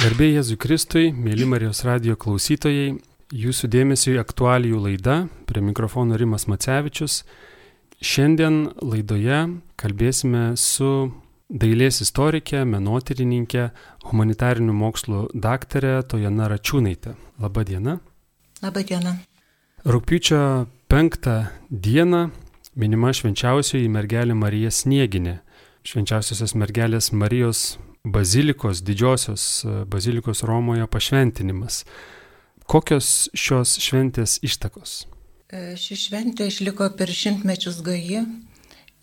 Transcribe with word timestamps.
Garbėjai 0.00 0.38
Jėzui 0.38 0.54
Kristui, 0.56 1.08
mėly 1.12 1.44
Marijos 1.44 1.82
radio 1.84 2.14
klausytojai, 2.16 2.94
jūsų 3.36 3.68
dėmesio 3.68 4.14
į 4.14 4.20
aktualijų 4.22 4.78
laidą, 4.80 5.16
prie 5.44 5.60
mikrofono 5.60 6.16
Rimas 6.16 6.46
Macevičius. 6.48 7.18
Šiandien 8.00 8.70
laidoje 8.80 9.42
kalbėsime 9.76 10.54
su 10.56 11.10
dailės 11.52 12.00
istorikė, 12.06 12.62
menotyrininkė, 12.64 13.66
humanitarinių 14.08 14.78
mokslų 14.78 15.26
daktarė 15.36 15.98
Tojana 16.08 16.48
Račiūnaitė. 16.54 17.12
Labadiena. 17.44 17.98
Labadiena. 18.64 19.18
Rūpiučio 19.84 20.40
penktą 20.88 21.36
dieną 21.68 22.30
minima 22.72 23.12
švenčiausioji 23.12 23.92
mergelė 23.92 24.32
Marija 24.32 24.72
Snieginė. 24.72 25.42
Švenčiausiosios 25.84 26.56
mergelės 26.56 27.12
Marijos 27.12 27.76
bazilikos, 28.04 28.82
didžiosios 28.82 29.64
e, 29.64 29.84
bazilikos 29.84 30.42
Romoje 30.42 30.86
pašventinimas. 30.86 31.84
Kokios 32.70 33.28
šios 33.34 33.76
šventės 33.82 34.38
ištakos? 34.46 35.04
E, 35.50 35.74
ši 35.76 35.98
šventė 36.06 36.48
išliko 36.48 36.88
per 36.96 37.10
šimtmečius 37.12 37.80
gaji 37.84 38.24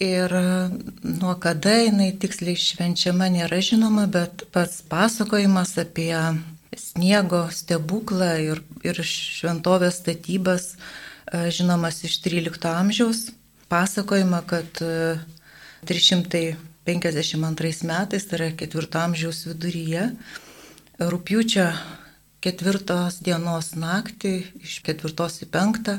ir 0.01 0.33
e, 0.33 0.45
nuo 1.03 1.35
kada 1.43 1.75
jinai 1.83 2.13
tiksliai 2.19 2.57
švenčiama 2.57 3.29
nėra 3.33 3.61
žinoma, 3.61 4.07
bet 4.09 4.47
pats 4.55 4.81
pasakojimas 4.89 5.75
apie 5.81 6.13
sniego 6.77 7.47
stebuklą 7.53 8.31
ir, 8.43 8.63
ir 8.85 9.01
šventovės 9.01 10.01
statybas 10.01 10.75
žinomas 11.51 12.03
iš 12.07 12.21
13 12.23 12.69
amžiaus. 12.71 13.27
Pasakojama, 13.67 14.39
kad 14.47 14.79
300 15.89 16.55
52 16.87 17.83
metais, 17.83 18.25
tai 18.25 18.37
yra 18.39 18.49
ketvirto 18.55 18.99
amžiaus 19.03 19.43
viduryje, 19.49 20.05
rūpjūčio 21.03 21.67
ketvirtos 22.43 23.19
dienos 23.25 23.73
naktį, 23.75 24.33
iš 24.63 24.79
ketvirtos 24.85 25.41
į 25.43 25.49
penktą, 25.51 25.97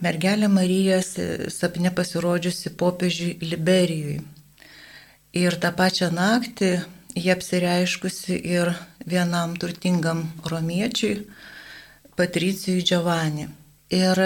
mergelė 0.00 0.48
Marija 0.48 1.02
sapne 1.04 1.92
pasirodžiusi 1.92 2.72
popiežiui 2.80 3.36
Liberijui. 3.44 4.20
Ir 5.36 5.58
tą 5.62 5.70
pačią 5.76 6.08
naktį 6.14 6.70
jie 7.14 7.34
apsireiškusi 7.34 8.38
ir 8.40 8.72
vienam 9.06 9.54
turtingam 9.60 10.24
romiečiui, 10.48 11.26
Patricijui 12.16 12.82
Džiavani. 12.84 13.46
Ir 13.94 14.18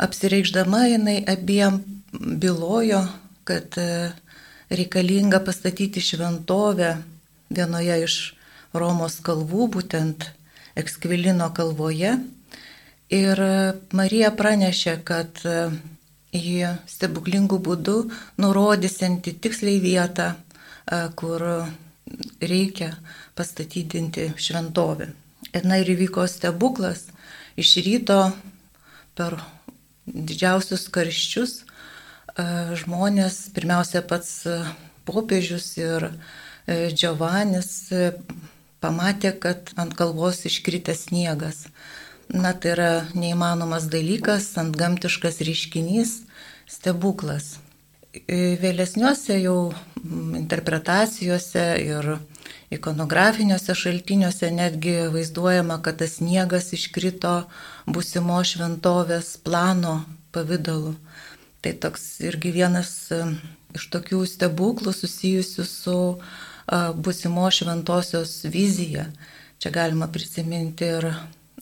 apsireikšdama 0.00 0.84
jinai 0.90 1.18
abiem 1.28 1.80
bylojo, 2.12 3.02
kad 3.44 3.76
reikalinga 4.70 5.40
pastatyti 5.44 6.00
šventovę 6.00 6.96
vienoje 7.50 7.98
iš 8.04 8.16
Romos 8.76 9.20
kalvų, 9.24 9.68
būtent 9.78 10.26
Ekskvilino 10.76 11.48
kalvoje. 11.56 12.16
Ir 13.08 13.40
Marija 13.96 14.32
pranešė, 14.34 14.98
kad 15.06 15.40
ji 16.34 16.72
stebuklingų 16.90 17.58
būdų 17.68 17.96
nurodysianti 18.42 19.36
tiksliai 19.40 19.78
vietą, 19.80 20.34
kur 21.16 21.44
reikia 22.42 22.90
pastatydinti 23.38 24.32
šventovę. 24.36 25.12
Ir 25.54 25.64
na 25.64 25.78
ir 25.80 25.94
įvyko 25.94 26.26
stebuklas 26.28 27.06
iš 27.56 27.76
ryto 27.86 28.20
per 29.16 29.38
didžiausius 30.06 30.88
karščius 30.92 31.62
žmonės, 32.36 33.46
pirmiausia 33.56 34.02
pats 34.04 34.44
popiežius 35.08 35.70
ir 35.80 36.10
Džiovanis 36.66 37.70
pamatė, 38.82 39.32
kad 39.40 39.70
ant 39.80 39.94
kalvos 39.96 40.44
iškritęs 40.48 41.06
sniegas. 41.08 41.66
Na 42.28 42.52
tai 42.52 42.72
yra 42.74 42.90
neįmanomas 43.14 43.86
dalykas, 43.90 44.48
ant 44.58 44.74
gamtiškas 44.76 45.38
reiškinys, 45.46 46.16
stebuklas. 46.66 47.56
Vėlesniuose 48.26 49.36
jau 49.38 49.72
interpretacijose 50.38 51.66
ir 51.84 52.16
ikonografiniuose 52.74 53.76
šaltiniuose 53.78 54.50
netgi 54.50 54.96
vaizduojama, 55.14 55.78
kad 55.84 56.00
tas 56.02 56.18
sniegas 56.18 56.72
iškrito 56.74 57.36
būsimo 57.86 58.40
šventovės 58.42 59.36
plano 59.46 60.00
pavydalu. 60.34 60.96
Tai 61.66 61.72
toks 61.82 62.20
irgi 62.22 62.52
vienas 62.54 62.90
e, 63.10 63.16
iš 63.74 63.88
tokių 63.90 64.20
stebuklų 64.30 64.92
susijusių 64.94 65.64
su 65.66 65.96
busimo 67.02 67.48
šventosios 67.50 68.44
vizija. 68.54 69.08
Čia 69.58 69.72
galima 69.74 70.06
prisiminti 70.06 70.86
ir 70.86 71.08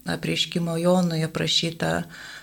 apreiškimo 0.04 0.76
Jonui 0.76 1.22
aprašytą 1.24 1.94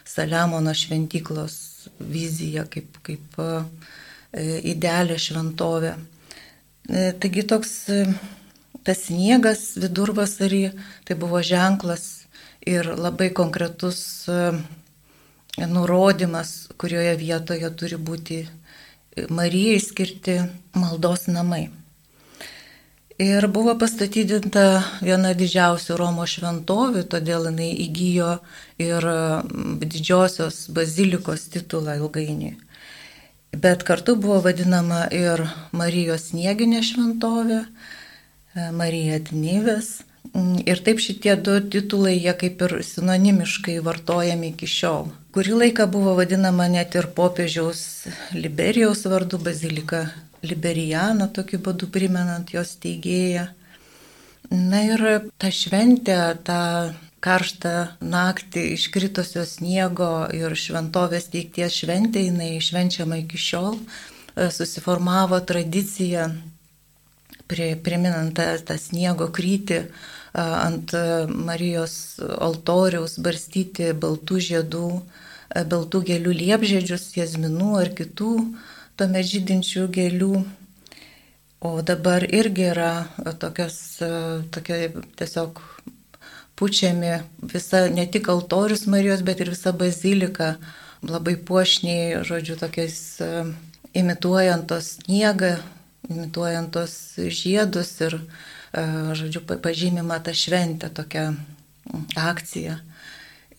Saliamono 0.10 0.74
šventyklos 0.74 1.60
viziją 2.02 2.66
kaip, 2.66 2.98
kaip 3.06 3.38
idealią 4.74 5.22
šventovę. 5.22 5.94
E, 6.90 7.12
taigi 7.22 7.46
toks 7.46 7.78
tas 8.82 9.06
sniegas 9.06 9.76
vidurvasarį 9.78 10.64
tai 11.06 11.14
buvo 11.14 11.46
ženklas 11.46 12.26
ir 12.66 12.90
labai 12.98 13.30
konkretus 13.38 14.26
nurodymas, 15.58 16.70
kurioje 16.78 17.16
vietoje 17.20 17.70
turi 17.76 18.00
būti 18.00 18.42
Marijai 19.30 19.80
skirti 19.84 20.38
maldos 20.74 21.28
namai. 21.28 21.70
Ir 23.22 23.46
buvo 23.54 23.76
pastatydinta 23.78 24.82
viena 25.04 25.34
didžiausių 25.38 25.98
Romos 26.00 26.32
šventovių, 26.38 27.04
todėl 27.12 27.50
jinai 27.52 27.70
įgyjo 27.84 28.32
ir 28.82 29.06
didžiosios 29.84 30.64
bazilikos 30.74 31.44
titulą 31.54 32.00
ilgainiui. 32.00 32.56
Bet 33.52 33.84
kartu 33.84 34.16
buvo 34.16 34.40
vadinama 34.48 35.04
ir 35.14 35.44
Marijos 35.76 36.32
snieginė 36.32 36.82
šventovė, 36.88 37.60
Marija 38.80 39.20
Dnyvės. 39.28 40.00
Ir 40.66 40.80
taip 40.86 41.02
šitie 41.04 41.34
du 41.36 41.58
titulai, 41.74 42.16
jie 42.16 42.34
kaip 42.40 42.62
ir 42.64 42.78
sinonimiškai 42.88 43.80
vartojami 43.84 44.54
iki 44.54 44.70
šiol. 44.70 45.10
Kurį 45.36 45.58
laiką 45.64 45.88
buvo 45.92 46.14
vadinama 46.16 46.68
net 46.72 46.96
ir 46.96 47.10
popiežiaus 47.18 47.82
Liberijaus 48.36 49.04
vardu 49.12 49.40
bazilika 49.44 50.06
Liberijano, 50.44 51.28
tokiu 51.36 51.60
būdu 51.66 51.90
primenant 51.92 52.54
jos 52.54 52.78
teigėją. 52.84 53.50
Na 54.52 54.82
ir 54.88 55.04
ta 55.40 55.52
šventė, 55.54 56.18
ta 56.48 56.62
karštą 57.22 57.74
naktį 58.02 58.64
iškritusio 58.76 59.44
sniego 59.46 60.12
ir 60.36 60.56
šventovės 60.58 61.30
teikties 61.34 61.78
šventė, 61.84 62.26
jinai 62.28 62.56
švenčiama 62.64 63.22
iki 63.22 63.40
šiol, 63.40 63.78
e, 63.78 64.50
susiformavo 64.52 65.40
tradicija, 65.46 66.32
priminant 67.84 68.36
tą, 68.38 68.48
tą 68.68 68.78
sniego 68.80 69.28
krytį 69.34 69.84
ant 70.34 70.94
Marijos 71.28 72.20
altoriaus 72.22 73.18
barstyti 73.20 73.92
baltų 73.92 74.40
žiedų 74.48 74.86
baltų 75.52 76.02
gėlių 76.08 76.34
liepžiedžius, 76.38 77.12
jazminų 77.18 77.72
ar 77.82 77.92
kitų 77.96 78.34
tuomet 79.00 79.28
žydinčių 79.28 79.88
gėlių. 79.92 80.34
O 81.62 81.72
dabar 81.86 82.24
irgi 82.26 82.72
yra 82.72 82.92
tokios, 83.42 83.76
tokia 84.54 84.90
tiesiog 85.20 85.60
pučiami 86.58 87.20
visa, 87.52 87.86
ne 87.94 88.08
tik 88.10 88.32
altorius 88.34 88.88
Marijos, 88.90 89.22
bet 89.26 89.44
ir 89.44 89.52
visa 89.54 89.74
bazilika, 89.74 90.56
labai 91.06 91.36
puošniai, 91.38 92.24
žodžiu, 92.26 92.58
tokiais 92.58 92.98
imituojant 93.98 94.66
tos 94.70 94.96
sniegą, 94.98 95.60
imituojant 96.12 96.72
tos 96.76 96.94
žiedus 97.18 97.96
ir, 98.06 98.20
žodžiu, 99.18 99.44
pažymima 99.64 100.20
ta 100.24 100.36
šventė, 100.36 100.92
tokia 100.94 101.32
akcija. 102.16 102.80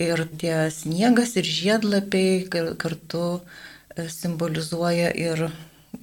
Ir 0.03 0.25
tie 0.41 0.71
sniegas 0.73 1.37
ir 1.37 1.47
žiedlapiai 1.47 2.47
kartu 2.81 3.27
e, 3.39 4.09
simbolizuoja 4.11 5.13
ir 5.15 5.51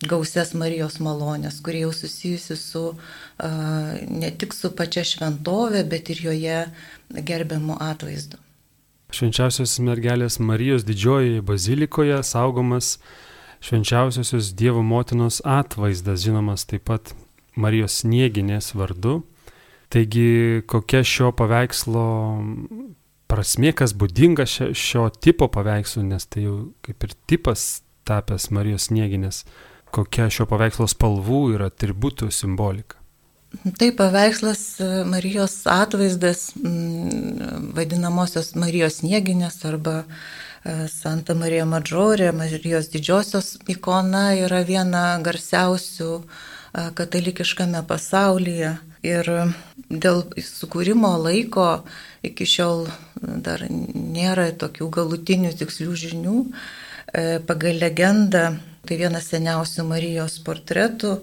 gausias 0.07 0.53
Marijos 0.53 0.99
malonės, 1.03 1.57
kurie 1.65 1.81
jau 1.83 1.93
susijusi 1.95 2.55
su 2.55 2.83
ne 3.41 4.29
tik 4.39 4.53
su 4.53 4.71
pačia 4.77 5.03
šventovė, 5.03 5.83
bet 5.89 6.11
ir 6.13 6.21
joje 6.29 6.59
gerbiamu 7.09 7.79
atvaizdu. 7.81 8.37
Švenčiausios 9.09 9.79
mergelės 9.81 10.37
Marijos 10.39 10.85
didžiojoje 10.85 11.41
bazilikoje 11.41 12.21
saugomas 12.23 12.99
švenčiausiosios 13.63 14.53
Dievo 14.55 14.83
motinos 14.83 15.41
atvaizdas, 15.45 16.23
žinomas 16.23 16.65
taip 16.69 16.87
pat 16.89 17.13
Marijos 17.59 18.01
snieginės 18.03 18.73
vardu. 18.77 19.21
Taigi 19.89 20.61
kokia 20.69 21.01
šio 21.03 21.31
paveikslo 21.33 22.05
prasmė, 23.29 23.73
kas 23.77 23.95
būdinga 23.97 24.45
šio, 24.49 24.71
šio 24.77 25.07
tipo 25.21 25.49
paveikslų, 25.51 26.05
nes 26.11 26.29
tai 26.29 26.45
jau 26.45 26.57
kaip 26.85 27.07
ir 27.07 27.15
tipas 27.29 27.81
tapęs 28.09 28.49
Marijos 28.53 28.89
snieginės, 28.89 29.43
kokia 29.93 30.29
šio 30.33 30.47
paveikslo 30.49 30.87
spalvų 30.89 31.43
ir 31.55 31.65
atributų 31.69 32.29
simbolika. 32.33 32.99
Tai 33.49 33.89
paveikslas 33.97 34.77
Marijos 35.09 35.63
atvaizdas, 35.69 36.51
vadinamosios 37.73 38.53
Marijos 38.53 39.01
nieginės 39.01 39.63
arba 39.65 40.03
Santa 40.91 41.35
Marija 41.39 41.65
Madžorė, 41.65 42.33
Marijos 42.35 42.89
didžiosios 42.91 43.57
ikona 43.71 44.33
yra 44.35 44.59
viena 44.67 45.03
garsiausių 45.23 46.11
katalikiškame 46.99 47.81
pasaulyje. 47.87 48.75
Ir 49.07 49.29
dėl 49.87 50.25
sukūrimo 50.43 51.13
laiko 51.23 51.85
iki 52.25 52.45
šiol 52.45 52.89
dar 53.19 53.63
nėra 53.69 54.49
tokių 54.59 54.89
galutinių 54.99 55.53
tikslių 55.59 55.95
žinių. 56.03 56.39
E, 57.09 57.39
pagal 57.39 57.79
legendą 57.81 58.43
tai 58.85 58.97
vienas 58.99 59.29
seniausių 59.31 59.85
Marijos 59.87 60.37
portretų, 60.45 61.15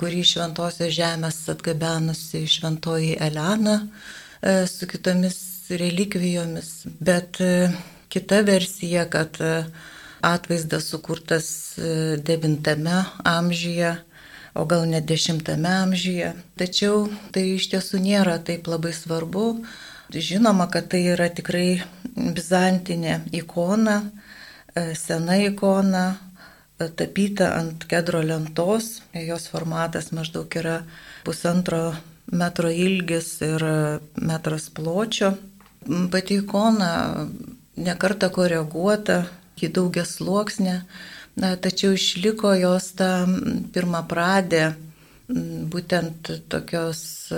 kurį 0.00 0.22
šventosios 0.26 0.92
žemės 0.94 1.40
atgabenusi 1.50 2.44
šventoji 2.50 3.16
Elena 3.20 3.80
e, 3.80 4.66
su 4.70 4.86
kitomis 4.90 5.38
relikvijomis. 5.70 6.70
Bet 7.00 7.40
e, 7.42 7.70
kita 8.12 8.42
versija, 8.46 9.08
kad 9.10 9.40
atvaizdas 10.22 10.90
sukurtas 10.92 11.46
9 11.78 13.04
amžiuje 13.24 13.96
o 14.54 14.64
gal 14.64 14.84
net 14.88 15.06
dešimtame 15.08 15.68
amžiuje. 15.68 16.32
Tačiau 16.60 17.06
tai 17.32 17.54
iš 17.56 17.70
tiesų 17.72 18.02
nėra 18.04 18.36
taip 18.44 18.68
labai 18.68 18.92
svarbu. 18.96 19.62
Žinoma, 20.12 20.68
kad 20.68 20.90
tai 20.92 21.06
yra 21.14 21.30
tikrai 21.32 21.80
bizantinė 22.12 23.22
ikona, 23.32 24.02
e, 24.74 24.92
sena 24.94 25.38
ikona, 25.40 26.04
e, 26.76 26.88
tapyta 26.88 27.54
ant 27.56 27.86
kedro 27.88 28.20
lentos. 28.20 29.00
Jos 29.16 29.48
formatas 29.48 30.12
maždaug 30.12 30.52
yra 30.52 30.82
pusantro 31.24 31.94
metro 32.28 32.68
ilgis 32.68 33.40
ir 33.40 33.64
metras 34.20 34.68
pločio. 34.68 35.32
Pati 36.12 36.42
ikona 36.44 36.92
nekarta 37.76 38.28
koreguota, 38.32 39.24
ji 39.56 39.68
daugias 39.72 40.16
sluoksnė 40.18 40.80
Na, 41.36 41.54
tačiau 41.56 41.94
išliko 41.96 42.52
jos 42.60 42.90
ta 42.98 43.24
pirmą 43.72 44.02
pradė, 44.08 44.74
būtent 45.72 46.28
tokios 46.52 47.32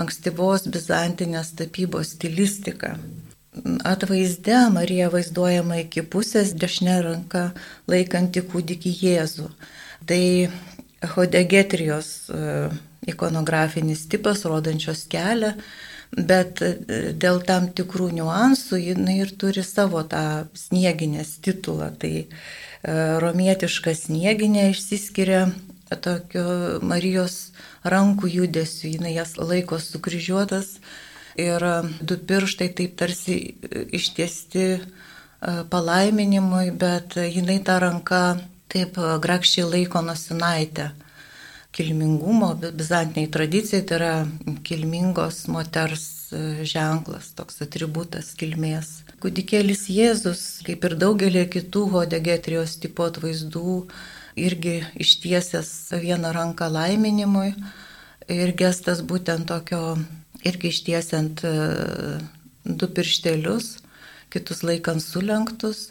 ankstyvos 0.00 0.64
bizantinės 0.72 1.52
tapybos 1.58 2.14
stilistika. 2.14 2.94
Atvaizde 3.84 4.56
Marija 4.72 5.10
vaizduojama 5.12 5.82
iki 5.82 6.04
pusės 6.06 6.54
dešinė 6.56 6.96
ranka 7.04 7.44
laikanti 7.90 8.40
kūdikį 8.46 8.94
Jėzų. 9.02 9.50
Tai 10.08 10.22
Hodegetrijos 11.12 12.30
ikonografinis 13.10 14.06
tipas, 14.08 14.46
rodančios 14.48 15.04
kelią, 15.12 15.52
bet 16.16 16.62
dėl 17.22 17.38
tam 17.46 17.68
tikrų 17.70 18.08
niuansų 18.16 18.80
jinai 18.82 19.20
ir 19.22 19.30
turi 19.38 19.62
savo 19.62 20.02
tą 20.02 20.48
snieginės 20.58 21.36
titulą. 21.44 21.92
Tai 22.02 22.26
E, 22.80 22.92
romietiška 23.20 23.92
snieginė 23.92 24.70
išsiskiria 24.72 25.50
tokio 26.00 26.80
Marijos 26.86 27.50
rankų 27.84 28.30
judesiu, 28.30 28.94
jinai 28.94 29.12
jas 29.12 29.34
laiko 29.36 29.76
sukryžiuotas 29.82 30.78
ir 31.36 31.64
du 32.00 32.16
pirštai 32.16 32.70
taip 32.78 32.96
tarsi 32.96 33.36
ištiesti 33.92 34.64
e, 34.72 34.80
palaiminimui, 35.68 36.70
bet 36.72 37.18
jinai 37.20 37.58
tą 37.66 37.76
ranką 37.84 38.22
taip 38.72 38.96
grakščiai 38.96 39.68
laiko 39.68 40.00
nusinaitę. 40.06 40.90
Kilmingumo, 41.70 42.54
bizantiniai 42.58 43.30
tradicijai 43.30 43.84
tai 43.86 43.96
yra 44.00 44.14
kilmingos 44.66 45.44
moters 45.54 46.06
e, 46.34 46.64
ženklas, 46.66 47.30
toks 47.38 47.60
atributas 47.62 48.32
kilmės. 48.38 49.04
Kudikėlis 49.22 49.84
Jėzus, 49.92 50.42
kaip 50.66 50.82
ir 50.88 50.96
daugelį 50.98 51.44
kitų 51.54 51.84
hodegetrijos 51.94 52.74
tipo 52.82 53.06
atvaizdų, 53.06 53.76
irgi 54.34 54.80
ištiesęs 54.98 55.70
vieną 56.02 56.34
ranką 56.34 56.70
laiminimui 56.74 57.52
ir 58.30 58.52
gestas 58.58 59.02
būtent 59.06 59.48
tokio, 59.50 59.98
irgi 60.46 60.74
ištiesiant 60.74 61.44
e, 61.46 61.54
du 62.64 62.88
pirštelius, 62.90 63.76
kitus 64.30 64.62
laikant 64.66 65.02
sulenktus, 65.02 65.90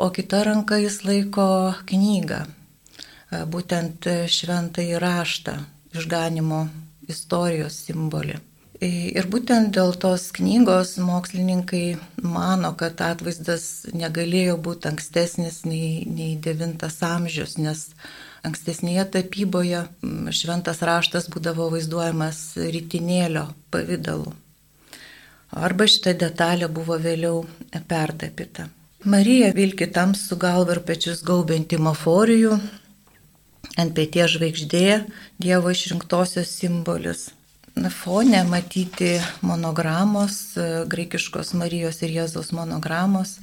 o 0.00 0.10
kita 0.14 0.44
ranka 0.46 0.78
jis 0.80 1.02
laiko 1.04 1.74
knygą, 1.90 2.46
būtent 3.30 4.06
šventai 4.30 4.92
raštą, 5.02 5.56
išganimo 5.94 6.64
istorijos 7.10 7.76
simbolį. 7.86 8.38
Ir 8.80 9.26
būtent 9.28 9.74
dėl 9.76 9.92
tos 10.00 10.30
knygos 10.32 10.94
mokslininkai 11.04 11.98
mano, 12.24 12.70
kad 12.80 13.02
atvaizdas 13.04 13.84
negalėjo 13.92 14.56
būti 14.56 14.88
ankstesnis 14.88 15.66
nei, 15.68 16.06
nei 16.08 16.38
9 16.40 16.86
amžius, 17.10 17.58
nes 17.60 17.90
ankstesnėje 18.48 19.04
tapyboje 19.18 19.82
šventas 20.32 20.80
raštas 20.80 21.28
būdavo 21.28 21.68
vaizduojamas 21.74 22.40
rytinėlio 22.56 23.50
pavydalu. 23.68 24.32
Arba 25.50 25.84
šita 25.84 26.14
detalė 26.16 26.70
buvo 26.72 26.96
vėliau 26.96 27.44
pertapyta. 27.90 28.70
Marija 29.04 29.50
vilki 29.52 29.90
tamsų 29.92 30.40
galvą 30.40 30.78
ir 30.78 30.84
pečius 30.88 31.20
gaubianti 31.26 31.76
maforijų, 31.76 32.56
ant 33.80 33.96
pėties 33.96 34.36
žvaigždė 34.36 34.86
Dievo 35.40 35.72
išrinktosios 35.74 36.52
simbolis 36.60 37.30
fone 37.88 38.44
matyti 38.44 39.20
monogramos, 39.40 40.56
e, 40.56 40.84
graikiškos 40.86 41.54
Marijos 41.54 42.02
ir 42.02 42.10
Jėzaus 42.10 42.52
monogramos. 42.52 43.38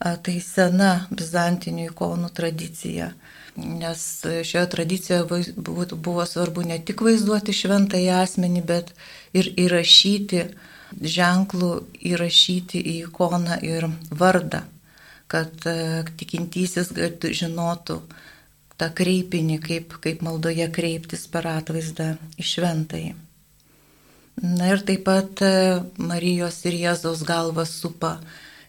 Tai 0.00 0.32
sena 0.40 1.06
bizantinių 1.12 1.90
ikonų 1.90 2.30
tradicija, 2.32 3.10
nes 3.56 4.04
šioje 4.24 4.68
tradicijoje 4.72 5.42
buvo 5.92 6.24
svarbu 6.24 6.64
ne 6.64 6.78
tik 6.80 7.02
vaizduoti 7.04 7.52
šventąjį 7.52 8.08
asmenį, 8.22 8.62
bet 8.64 8.94
ir 9.36 9.50
įrašyti 9.60 10.40
ženklų, 11.04 11.84
įrašyti 12.00 12.80
į 12.80 12.94
ikoną 13.10 13.60
ir 13.60 13.90
vardą, 14.08 14.62
kad 15.28 15.52
e, 15.68 15.76
tikintysis 16.16 16.94
žinotų 17.42 18.00
tą 18.80 18.88
kreipinį, 18.96 19.58
kaip, 19.64 19.98
kaip 20.04 20.22
maldoje 20.24 20.66
kreiptis 20.72 21.26
per 21.30 21.48
atvaizdą 21.50 22.14
į 22.40 22.46
šventąjį. 22.52 23.12
Na 24.40 24.70
ir 24.72 24.80
taip 24.88 25.04
pat 25.04 25.42
e, 25.44 25.80
Marijos 26.00 26.62
ir 26.64 26.78
Jėzaus 26.80 27.24
galvas 27.28 27.74
supa 27.76 28.14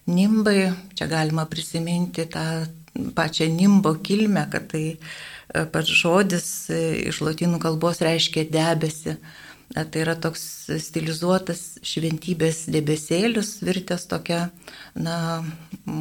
nimbai. 0.04 0.72
Čia 0.98 1.08
galima 1.08 1.46
prisiminti 1.48 2.26
tą 2.28 2.66
pačią 3.16 3.48
nimbo 3.48 3.94
kilmę, 4.04 4.44
kad 4.52 4.68
tai 4.74 4.84
e, 4.92 4.98
pats 5.72 5.88
žodis 6.02 6.50
e, 6.68 6.82
iš 7.08 7.22
latinų 7.24 7.62
kalbos 7.62 8.02
reiškia 8.04 8.44
debesi. 8.52 9.16
Tai 9.72 10.02
yra 10.02 10.12
toks 10.20 10.42
stilizuotas 10.84 11.78
šventybės 11.88 12.66
debesėlis, 12.68 13.54
virtęs 13.64 14.04
tokia, 14.10 14.50
na, 14.92 15.40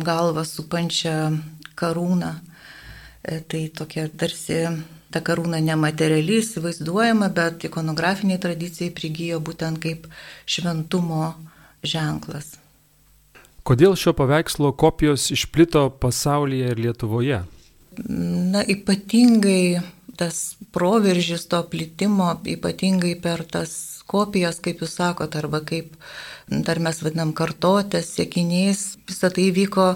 galva 0.04 0.44
supančia 0.44 1.32
karūną. 1.80 2.34
Tai 3.22 3.62
tokia 3.78 4.08
tarsi 4.10 4.64
ta 5.14 5.22
karūna 5.22 5.60
nematerialiai 5.62 6.42
įsivaizduojama, 6.42 7.30
bet 7.36 7.68
ikonografiniai 7.68 8.42
tradicijai 8.42 8.94
prigijo 8.96 9.42
būtent 9.44 9.82
kaip 9.84 10.08
šventumo 10.50 11.34
ženklas. 11.86 12.56
Kodėl 13.68 13.94
šio 14.00 14.16
paveikslo 14.18 14.72
kopijos 14.74 15.28
išplito 15.36 15.90
pasaulyje 16.02 16.72
ir 16.74 16.82
Lietuvoje? 16.82 17.44
Na, 18.08 18.64
ypatingai 18.64 19.84
tas 20.18 20.56
proveržis 20.74 21.46
to 21.52 21.60
plitimo, 21.70 22.32
ypatingai 22.56 23.14
per 23.22 23.44
tas 23.46 24.02
kopijas, 24.10 24.60
kaip 24.64 24.82
jūs 24.82 24.98
sakote, 24.98 25.38
arba 25.42 25.62
kaip 25.66 25.94
dar 26.50 26.82
mes 26.84 27.00
vadinam 27.04 27.36
kartotės, 27.38 28.12
siekiniais, 28.16 28.84
visą 29.10 29.30
tai 29.34 29.52
vyko 29.56 29.94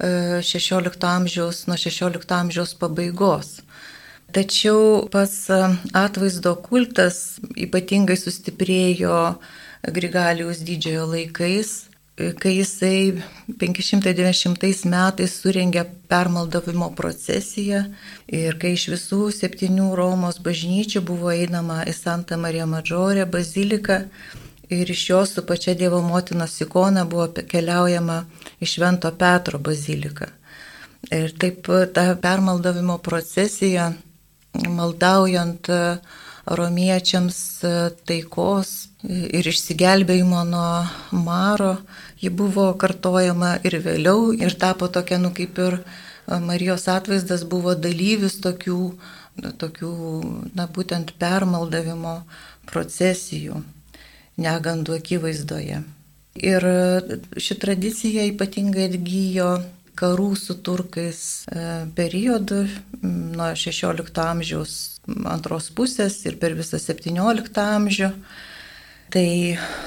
16 0.00 1.02
e, 1.02 1.06
amžiaus, 1.06 1.66
nuo 1.66 1.76
16 1.76 2.32
amžiaus 2.32 2.74
pabaigos. 2.74 3.60
Tačiau 4.32 5.08
pats 5.12 5.48
e, 5.48 5.60
atvaizdo 5.96 6.56
kultas 6.60 7.38
ypatingai 7.56 8.18
sustiprėjo 8.20 9.36
Grigalijos 9.96 10.64
didžiojo 10.66 11.04
laikais, 11.12 11.70
kai 12.40 12.54
jisai 12.56 13.22
590 13.60 14.88
metais 14.88 15.34
surengė 15.36 15.84
permaldavimo 16.08 16.88
procesiją 16.96 17.82
ir 18.32 18.56
kai 18.60 18.72
iš 18.76 18.88
visų 18.94 19.20
septynių 19.36 19.90
Romos 20.00 20.40
bažnyčių 20.40 21.04
buvo 21.04 21.30
einama 21.34 21.82
į 21.84 21.92
Santa 21.92 22.40
Marija 22.40 22.66
Madžorė 22.66 23.28
baziliką 23.28 24.00
ir 24.68 24.90
iš 24.90 25.10
jos 25.10 25.34
su 25.34 25.46
pačia 25.46 25.74
Dievo 25.74 26.00
motinos 26.02 26.60
ikona 26.60 27.04
buvo 27.04 27.28
keliaujama 27.48 28.24
į 28.60 28.66
Švento 28.66 29.12
Petro 29.18 29.58
baziliką. 29.58 30.26
Ir 31.12 31.34
taip 31.38 31.68
ta 31.94 32.06
permaldavimo 32.22 32.98
procesija 32.98 33.92
maldaujant 34.64 35.68
e, 35.68 35.98
romiečiams 36.46 37.38
taikos 38.08 38.72
ir 39.06 39.46
išsigelbėjimo 39.46 40.42
nuo 40.48 41.20
maro. 41.26 41.76
Ji 42.20 42.30
buvo 42.30 42.72
kartojama 42.80 43.56
ir 43.62 43.78
vėliau 43.84 44.32
ir 44.34 44.58
tapo 44.58 44.88
tokia, 44.88 45.18
nu 45.18 45.30
kaip 45.36 45.58
ir 45.58 45.80
Marijos 46.26 46.88
atvaizdas 46.90 47.44
buvo 47.46 47.76
dalyvis 47.78 48.40
tokių, 48.42 48.80
tokių 49.62 49.92
na 50.58 50.66
būtent 50.66 51.12
permaldavimo 51.22 52.18
procesijų 52.66 53.62
negandų 54.40 54.98
akivaizdoje. 55.00 55.82
Ir 56.36 56.66
ši 57.40 57.56
tradicija 57.60 58.26
ypatingai 58.28 58.90
atgyjo 58.90 59.50
karų 59.96 60.34
su 60.36 60.58
turkais 60.60 61.20
e, 61.48 61.86
periodu 61.96 62.66
nuo 63.00 63.54
16 63.56 64.20
amžiaus 64.20 64.74
antros 65.24 65.70
pusės 65.72 66.18
ir 66.28 66.36
per 66.42 66.52
visą 66.58 66.78
17 66.82 67.62
amžių. 67.62 68.10
Tai 69.14 69.28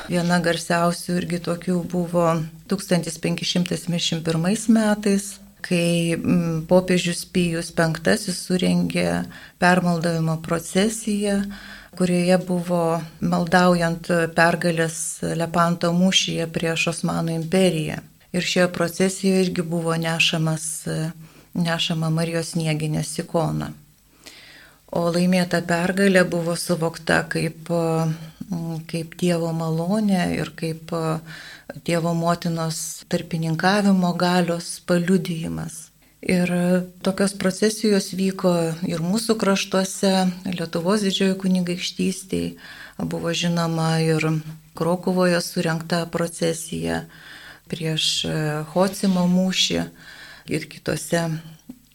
viena 0.08 0.38
garsiausių 0.40 1.18
irgi 1.20 1.40
tokių 1.44 1.82
buvo 1.92 2.26
1571 2.72 4.24
metais, 4.72 5.26
kai 5.62 6.16
popiežius 6.70 7.26
Pijus 7.28 7.74
V 7.76 8.16
surengė 8.16 9.26
permaldavimo 9.60 10.38
procesiją, 10.42 11.44
kurioje 11.98 12.38
buvo 12.46 13.02
maldaujant 13.22 14.12
pergalės 14.36 15.00
Lepanto 15.40 15.92
mūšyje 15.96 16.48
prieš 16.54 16.90
Osmanų 16.94 17.36
imperiją. 17.40 18.00
Ir 18.34 18.46
šioje 18.46 18.70
procesijoje 18.74 19.46
irgi 19.48 19.66
buvo 19.66 19.96
nešamas, 19.98 20.66
nešama 21.58 22.12
Marijos 22.14 22.54
Nieginės 22.56 23.16
ikona. 23.24 23.72
O 24.90 25.10
laimėta 25.14 25.62
pergalė 25.66 26.24
buvo 26.30 26.56
suvokta 26.58 27.24
kaip, 27.30 27.70
kaip 28.90 29.18
Dievo 29.22 29.52
malonė 29.54 30.24
ir 30.38 30.54
kaip 30.58 30.94
Dievo 31.86 32.14
motinos 32.18 33.04
tarpininkavimo 33.10 34.14
galios 34.18 34.80
paliudijimas. 34.90 35.89
Ir 36.22 36.52
tokios 37.02 37.32
procesijos 37.40 38.10
vyko 38.12 38.52
ir 38.84 39.00
mūsų 39.00 39.38
kraštuose, 39.40 40.12
Lietuvos 40.52 41.06
didžiojo 41.06 41.38
kunigaikštystėje, 41.40 42.58
buvo 43.00 43.32
žinoma 43.32 44.02
ir 44.04 44.28
Krokuvoje 44.76 45.40
surinkta 45.44 46.02
procesija, 46.12 47.06
prieš 47.72 48.10
e, 48.28 48.36
Hocimo 48.74 49.24
mūšį 49.32 49.80
ir 50.52 50.68
kitose 50.72 51.24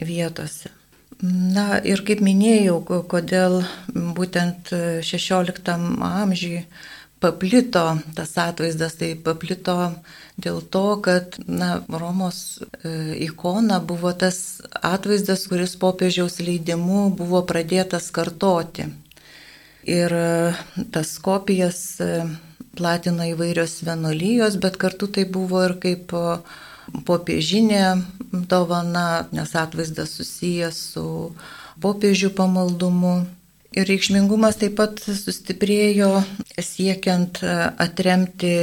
vietose. 0.01 0.73
Na 1.21 1.79
ir 1.85 2.01
kaip 2.05 2.25
minėjau, 2.25 2.81
kodėl 3.09 3.61
būtent 3.93 4.73
16 5.05 5.71
amžiui 6.09 6.65
paplito 7.25 7.85
tas 8.17 8.37
atvaizdas, 8.41 8.99
tai 9.01 9.15
paplito 9.17 9.77
dėl 10.45 10.61
to, 10.75 10.85
kad 11.05 11.39
na, 11.49 11.79
Romos 11.89 12.61
e, 12.61 12.93
ikona 13.27 13.81
buvo 13.81 14.13
tas 14.13 14.61
atvaizdas, 14.81 15.47
kuris 15.49 15.77
popiežiaus 15.81 16.39
leidimu 16.45 17.09
buvo 17.17 17.41
pradėtas 17.49 18.11
kartoti. 18.15 18.91
Ir 19.89 20.13
e, 20.21 20.53
tas 20.93 21.17
kopijas 21.25 21.81
platino 22.77 23.27
įvairios 23.31 23.81
vienuolijos, 23.87 24.59
bet 24.61 24.77
kartu 24.81 25.09
tai 25.17 25.25
buvo 25.31 25.63
ir 25.65 25.79
kaip 25.81 26.13
popiežinė 27.09 27.85
dovana, 28.51 29.25
nes 29.33 29.55
atvaizdas 29.57 30.17
susijęs 30.19 30.81
su 30.95 31.07
popiežių 31.85 32.35
pamaldumu. 32.37 33.17
Ir 33.75 33.89
reikšmingumas 33.91 34.61
taip 34.61 34.77
pat 34.79 35.01
sustiprėjo 35.03 36.11
siekiant 36.63 37.41
atremti 37.43 38.55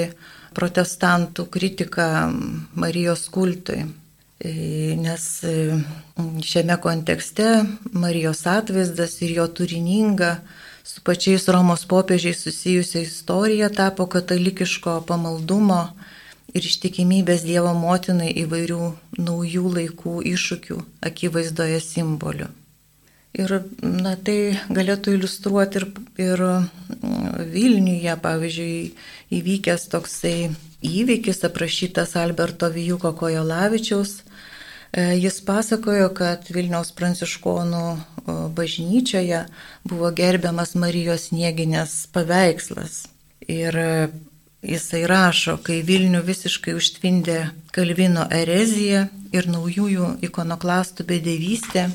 protestantų 0.55 1.47
kritiką 1.51 2.07
Marijos 2.79 3.25
kultui. 3.33 3.83
Nes 4.41 5.25
šiame 6.47 6.77
kontekste 6.81 7.49
Marijos 7.91 8.45
atvaizdas 8.49 9.19
ir 9.21 9.35
jo 9.35 9.47
turininga 9.59 10.37
su 10.83 11.03
pačiais 11.05 11.45
Romos 11.51 11.85
popiežiais 11.85 12.41
susijusia 12.43 13.03
istorija 13.03 13.69
tapo 13.69 14.07
katalikiško 14.15 14.95
pamaldumo 15.07 15.81
ir 16.55 16.65
ištikimybės 16.71 17.45
Dievo 17.45 17.75
motinai 17.77 18.31
įvairių 18.45 18.87
naujų 19.19 19.75
laikų 19.77 20.17
iššūkių 20.33 20.81
akivaizdoje 21.11 21.79
simboliu. 21.85 22.49
Ir 23.39 23.53
na, 23.79 24.17
tai 24.19 24.57
galėtų 24.75 25.15
iliustruoti 25.15 25.79
ir, 25.79 25.85
ir 26.19 26.41
Vilniuje, 27.51 28.15
pavyzdžiui, 28.19 28.73
įvykęs 29.37 29.87
toksai 29.93 30.35
įvykis 30.83 31.39
aprašytas 31.47 32.17
Alberto 32.19 32.67
Vijuko 32.73 33.13
Kojolavičiaus 33.15 34.17
E, 34.93 35.01
jis 35.15 35.37
pasakojo, 35.47 36.09
kad 36.11 36.49
Vilniaus 36.51 36.89
pranciškonų 36.91 37.83
bažnyčioje 38.55 39.45
buvo 39.87 40.09
gerbiamas 40.11 40.75
Marijos 40.75 41.29
Nieginės 41.31 42.09
paveikslas. 42.11 43.05
Ir 43.47 43.77
e, 43.79 44.09
jisai 44.67 45.05
rašo, 45.07 45.55
kai 45.63 45.79
Vilnių 45.87 46.19
visiškai 46.27 46.75
užtvindė 46.75 47.39
Kalvino 47.71 48.27
erezija 48.35 49.05
ir 49.31 49.47
naujųjų 49.47 50.17
ikonoklastų 50.27 51.07
bedėvystė 51.07 51.87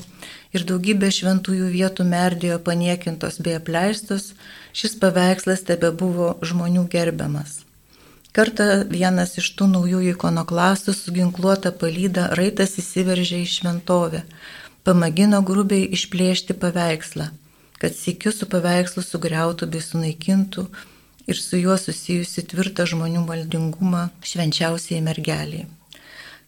ir 0.57 0.65
daugybė 0.67 1.11
šventųjų 1.13 1.69
vietų 1.73 2.05
merdėjo 2.09 2.57
paniekintos 2.65 3.39
bei 3.45 3.55
apleistos, 3.59 4.33
šis 4.73 4.97
paveikslas 5.01 5.63
tebe 5.69 5.93
buvo 6.01 6.33
žmonių 6.41 6.87
gerbiamas. 6.91 7.61
Kartą 8.37 8.83
vienas 8.89 9.37
iš 9.41 9.47
tų 9.57 9.69
naujųjų 9.71 10.13
ikonoklastų 10.13 10.93
su 10.93 11.13
ginkluota 11.15 11.71
palyda 11.73 12.27
raitas 12.37 12.75
įsiveržė 12.81 13.39
į 13.41 13.47
šventovę, 13.53 14.21
pamagino 14.85 15.39
grubiai 15.45 15.87
išplėšti 15.97 16.57
paveikslą, 16.61 17.31
kad 17.81 17.97
sėkiu 17.97 18.33
su 18.35 18.49
paveikslu 18.51 19.05
sugriautų 19.05 19.71
bei 19.73 19.81
sunaikintų 19.81 20.67
ir 21.27 21.41
su 21.41 21.57
juo 21.63 21.79
susijusi 21.81 22.45
tvirtą 22.51 22.85
žmonių 22.93 23.25
maldingumą 23.25 24.07
švenčiausiai 24.21 25.01
mergeliai. 25.09 25.65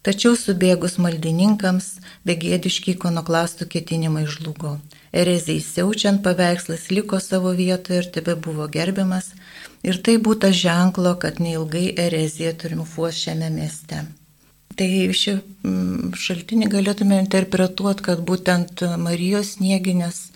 Tačiau 0.04 0.38
subėgus 0.40 0.96
maldininkams, 1.04 1.98
begėdiški 2.28 2.94
ikonoklastų 2.96 3.68
ketinimai 3.74 4.24
žlugo. 4.32 4.78
Erezijai 5.12 5.60
siaučiant 5.66 6.22
paveikslas 6.24 6.88
liko 6.94 7.20
savo 7.20 7.52
vietoje 7.58 8.04
ir 8.04 8.08
tebe 8.16 8.38
buvo 8.40 8.70
gerbiamas, 8.72 9.34
Ir 9.80 10.00
tai 10.04 10.18
būtų 10.20 10.52
ženklo, 10.56 11.14
kad 11.22 11.40
neilgai 11.40 11.90
erezija 12.04 12.52
triumfuos 12.60 13.16
šiame 13.16 13.48
mieste. 13.54 14.04
Tai 14.80 14.88
šį 15.16 15.36
mm, 15.40 16.16
šaltinį 16.20 16.70
galėtume 16.72 17.20
interpretuoti, 17.24 18.04
kad 18.10 18.24
būtent 18.28 18.84
Marijos 19.00 19.58
nieginės 19.64 20.30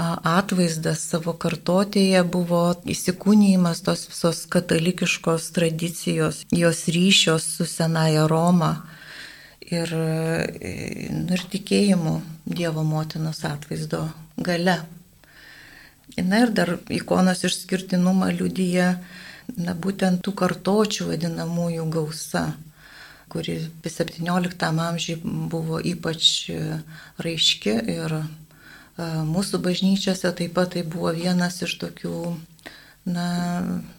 atvaizdas 0.00 1.02
savo 1.12 1.34
kartotėje 1.38 2.22
buvo 2.34 2.62
įsikūnymas 2.88 3.82
tos 3.86 4.06
visos 4.10 4.44
katalikiškos 4.50 5.50
tradicijos, 5.54 6.44
jos 6.54 6.84
ryšios 6.94 7.46
su 7.58 7.66
Senaja 7.68 8.26
Roma 8.30 8.72
ir, 9.70 9.92
nu, 11.14 11.34
ir 11.36 11.44
tikėjimu 11.52 12.18
Dievo 12.50 12.82
motinos 12.86 13.44
atvaizdo 13.46 14.02
gale. 14.36 14.80
Na 16.18 16.40
ir 16.42 16.50
dar 16.54 16.74
ikonos 16.90 17.44
išskirtinumą 17.46 18.32
liudyja 18.34 18.96
na, 19.56 19.74
būtent 19.74 20.24
tų 20.26 20.34
kartočių 20.40 21.06
vadinamųjų 21.12 21.86
gausa, 21.94 22.44
kuri 23.30 23.60
17 23.86 24.66
amžiai 24.66 25.20
buvo 25.22 25.78
ypač 25.78 26.50
raiški 27.22 27.76
ir 27.94 28.16
mūsų 28.98 29.60
bažnyčiose 29.62 30.32
taip 30.36 30.56
pat 30.58 30.74
tai 30.74 30.82
buvo 30.82 31.12
vienas 31.14 31.62
iš 31.62 31.76
tokių 31.80 32.16
na, 33.08 33.28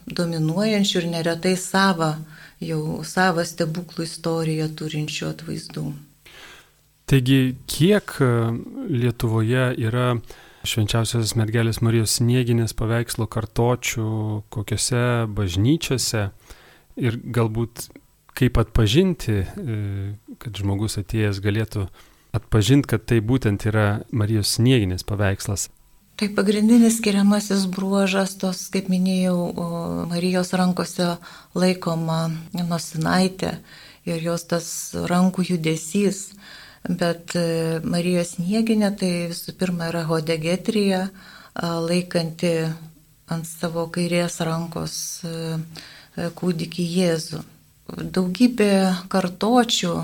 dominuojančių 0.06 1.00
ir 1.00 1.08
neretai 1.16 1.56
savo, 1.56 2.12
jau 2.62 3.02
savo 3.06 3.44
stebuklų 3.46 4.06
istoriją 4.06 4.70
turinčių 4.78 5.28
atvaizdų. 5.32 5.84
Taigi, 7.10 7.40
kiek 7.68 8.14
Lietuvoje 8.88 9.72
yra 9.82 10.14
švenčiausios 10.68 11.34
mergelės 11.36 11.82
Marijos 11.82 12.14
snieginės 12.20 12.74
paveikslo 12.78 13.26
kartočių 13.30 14.06
kokiose 14.54 15.26
bažnyčiose 15.34 16.28
ir 17.02 17.18
galbūt 17.18 17.88
kaip 18.38 18.58
atpažinti, 18.62 19.42
e, 19.42 19.76
kad 20.40 20.56
žmogus 20.56 20.96
atėjęs 21.02 21.42
galėtų 21.44 21.86
atpažinti, 22.36 22.88
kad 22.94 23.04
tai 23.10 23.20
būtent 23.20 23.66
yra 23.68 24.04
Marijos 24.12 24.54
snieginės 24.56 25.04
paveikslas. 25.08 25.68
Tai 26.20 26.28
pagrindinis 26.36 26.98
skiriamasis 27.00 27.64
bruožas, 27.72 28.36
tos, 28.38 28.66
kaip 28.70 28.90
minėjau, 28.92 29.36
Marijos 30.10 30.52
rankose 30.54 31.16
laikoma 31.58 32.26
nosinaitė 32.54 33.56
ir 34.06 34.20
jos 34.22 34.44
tas 34.50 34.66
rankų 35.08 35.48
judesys 35.54 36.28
Bet 36.82 37.36
e, 37.38 37.78
Marijos 37.86 38.34
snieginė 38.36 38.90
tai 38.98 39.10
visų 39.30 39.54
pirma 39.58 39.86
yra 39.92 40.02
hodegetrija 40.08 41.04
laikanti 41.62 42.50
ant 43.30 43.46
savo 43.46 43.84
kairės 43.92 44.40
rankos 44.42 44.96
kūdikį 46.40 46.86
Jėzų. 46.96 47.42
Daugybė 48.16 48.72
kartočių 49.12 49.94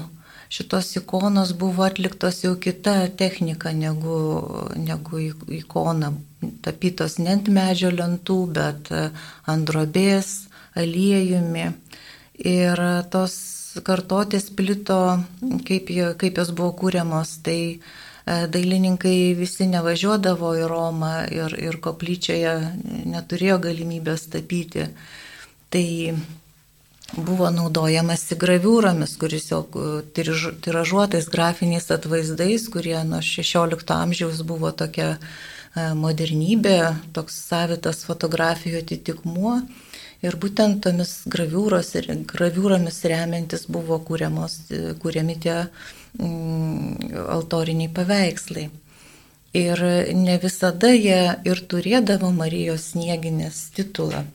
šitos 0.49 0.97
ikonos 0.97 1.53
buvo 1.59 1.85
atliktos 1.85 2.43
jau 2.45 2.55
kita 2.57 3.09
technika 3.17 3.73
negu, 3.73 4.19
negu 4.77 5.21
ikona, 5.61 6.13
tapytos 6.65 7.19
ne 7.19 7.35
ant 7.37 7.51
medžio 7.53 7.91
lentų, 7.93 8.39
bet 8.57 8.93
ant 8.93 9.69
drobės, 9.69 10.49
aliejumi. 10.79 11.71
Ir 12.49 12.81
tos 13.11 13.35
kartotės 13.85 14.49
plito, 14.55 15.19
kaip, 15.67 15.91
kaip 16.19 16.41
jos 16.41 16.53
buvo 16.57 16.73
kūriamos, 16.79 17.39
tai 17.45 17.61
e, 17.75 17.79
dailininkai 18.55 19.35
visi 19.39 19.67
nevažiuodavo 19.71 20.55
į 20.61 20.69
Romą 20.71 21.13
ir, 21.35 21.55
ir 21.59 21.81
koplyčioje 21.83 22.55
neturėjo 23.11 23.59
galimybės 23.69 24.29
tapyti. 24.33 24.89
Tai 25.69 25.87
buvo 27.17 27.49
naudojamasi 27.51 28.37
graviūromis, 28.39 29.17
kuris 29.21 29.51
jau 29.51 29.63
tiražuotais 30.15 31.29
grafiniais 31.33 31.91
atvaizdais, 31.95 32.69
kurie 32.73 32.99
nuo 33.09 33.23
16 33.25 33.95
amžiaus 33.95 34.43
buvo 34.47 34.73
tokia 34.73 35.15
e, 35.17 35.19
modernybė, 35.97 36.79
toks 37.17 37.39
savitas 37.49 38.05
fotografijų 38.09 38.83
atitikmuo. 38.85 39.61
Ir 40.19 40.35
būtent 40.35 40.83
tomis 40.83 41.23
graviūromis 41.31 42.99
remiantis 43.07 43.69
buvo 43.71 44.01
kūriamos, 44.03 44.57
kūriami 44.99 45.37
tie 45.39 45.59
mm, 46.19 47.15
altoriniai 47.39 47.93
paveikslai. 47.95 48.67
Ir 49.57 49.85
ne 50.19 50.35
visada 50.43 50.91
jie 50.93 51.23
ir 51.47 51.63
turėdavo 51.71 52.33
Marijos 52.35 52.91
snieginės 52.93 53.71
titulą. 53.79 54.27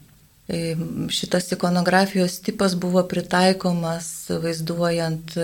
E, 0.53 0.75
šitas 1.09 1.51
ikonografijos 1.55 2.37
tipas 2.45 2.77
buvo 2.77 3.03
pritaikomas 3.09 4.29
vaizduojant 4.43 5.35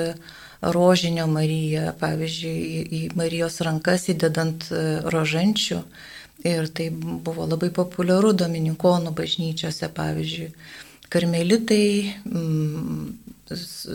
rožinio 0.61 1.25
Mariją, 1.31 1.93
pavyzdžiui, 1.99 2.79
į 2.99 3.01
Marijos 3.17 3.61
rankas 3.65 4.09
įdedant 4.11 4.67
rožančių 5.13 5.83
Ir 6.43 6.67
tai 6.71 6.87
buvo 6.89 7.43
labai 7.43 7.67
populiaru 7.75 8.31
Dominikonų 8.31 9.11
bažnyčiose, 9.11 9.89
pavyzdžiui. 9.91 10.53
Karmelitai 11.11 12.13
mm, 12.23 13.09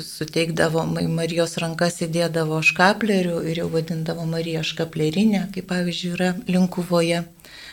suteikdavo 0.04 0.83
Marijos 1.14 1.56
rankas 1.62 2.02
įdėdavo 2.04 2.59
škaplerių 2.61 3.38
ir 3.49 3.62
jau 3.62 3.71
vadindavo 3.73 4.26
Mariją 4.28 4.64
škaplerinę, 4.66 5.47
kaip 5.54 5.71
pavyzdžiui 5.73 6.12
yra 6.18 6.35
Linkuvoje. 6.50 7.23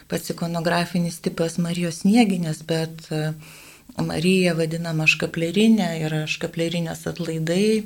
Pats 0.09 0.33
ikonografinis 0.33 1.19
tipas 1.21 1.59
Marijos 1.61 2.01
snieginės, 2.01 2.63
bet 2.67 3.05
e, 3.11 3.33
Marija 4.01 4.55
vadinama 4.57 5.05
škaplerinė, 5.09 5.91
yra 6.07 6.23
škaplerinės 6.29 7.05
atlaidai 7.11 7.83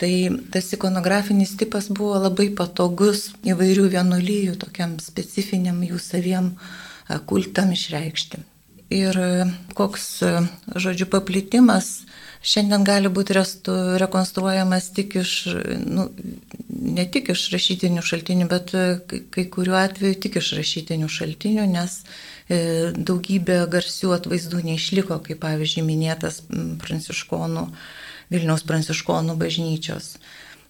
Tai 0.00 0.30
tas 0.48 0.72
ikonografinis 0.72 1.50
tipas 1.60 1.90
buvo 1.92 2.14
labai 2.16 2.46
patogus 2.56 3.34
įvairių 3.44 3.90
vienuolyjų, 3.92 4.54
tokiam 4.62 4.94
specifiniam 4.96 5.82
jų 5.84 5.98
saviem 6.00 6.54
kultam 7.28 7.74
išreikšti. 7.74 8.40
Ir 8.96 9.18
koks, 9.76 10.06
žodžiu, 10.72 11.04
paplitimas 11.12 12.06
šiandien 12.42 12.84
gali 12.86 13.10
būti 13.12 13.36
restu, 13.36 13.74
rekonstruojamas 14.00 14.90
tik 14.96 15.16
iš, 15.20 15.34
nu, 15.86 16.08
ne 16.68 17.06
tik 17.12 17.32
iš 17.34 17.46
rašytinių 17.54 18.04
šaltinių, 18.04 18.48
bet 18.50 18.74
kai 19.34 19.46
kuriuo 19.52 19.78
atveju 19.80 20.20
tik 20.26 20.40
iš 20.40 20.52
rašytinių 20.58 21.08
šaltinių, 21.12 21.66
nes 21.70 22.02
e, 22.48 22.60
daugybė 22.96 23.62
garsių 23.72 24.14
atvaizdų 24.16 24.62
neišliko, 24.70 25.20
kaip 25.26 25.42
pavyzdžiui 25.44 25.86
minėtas 25.88 26.42
pranciškonų 26.84 27.68
Vilniaus 28.30 28.62
pranciškonų 28.62 29.34
bažnyčios. 29.38 30.14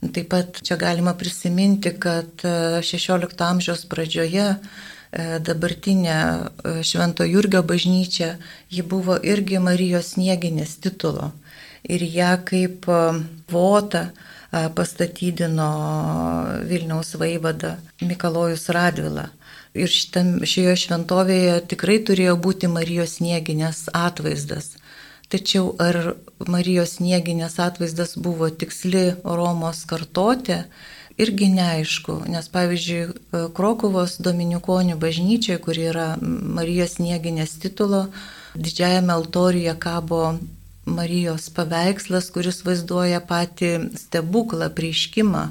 Taip 0.00 0.30
pat 0.32 0.62
čia 0.64 0.78
galima 0.80 1.12
prisiminti, 1.14 1.92
kad 2.00 2.40
XVI 2.40 3.26
e, 3.28 3.44
amžiaus 3.44 3.84
pradžioje 3.84 4.46
e, 4.48 4.56
dabartinė 5.44 6.14
e, 6.16 6.72
Švento 6.88 7.26
Jurgio 7.28 7.60
bažnyčia, 7.62 8.30
ji 8.72 8.80
buvo 8.80 9.18
irgi 9.20 9.60
Marijos 9.60 10.14
snieginės 10.14 10.78
titulo. 10.80 11.34
Ir 11.88 12.02
ją 12.04 12.34
kaip 12.44 12.86
votą 13.50 14.08
pastatydino 14.50 15.70
Vilniaus 16.68 17.14
vaivada 17.14 17.76
Mikalojus 18.02 18.68
Radvila. 18.74 19.28
Ir 19.78 19.86
šitam, 19.86 20.40
šioje 20.42 20.74
šventovėje 20.84 21.60
tikrai 21.70 22.00
turėjo 22.02 22.34
būti 22.42 22.70
Marijos 22.70 23.20
snieginės 23.20 23.84
atvaizdas. 23.94 24.74
Tačiau 25.30 25.76
ar 25.78 26.16
Marijos 26.50 26.96
snieginės 26.98 27.60
atvaizdas 27.62 28.16
buvo 28.18 28.48
tiksli 28.50 29.12
Romos 29.22 29.84
kartotė, 29.86 30.64
irgi 31.20 31.52
neaišku, 31.54 32.16
nes 32.32 32.48
pavyzdžiui, 32.50 33.04
Krokovos 33.54 34.16
Dominikonių 34.26 34.98
bažnyčioje, 34.98 35.60
kur 35.62 35.78
yra 35.78 36.08
Marijos 36.20 36.96
snieginės 36.98 37.54
titulo, 37.62 38.08
didžiajame 38.58 39.14
altoriuje 39.14 39.76
kabo 39.78 40.24
Marijos 40.88 41.50
paveikslas, 41.52 42.30
kuris 42.32 42.62
vaizduoja 42.64 43.20
patį 43.20 43.72
stebuklą, 44.00 44.70
prieškimą, 44.72 45.44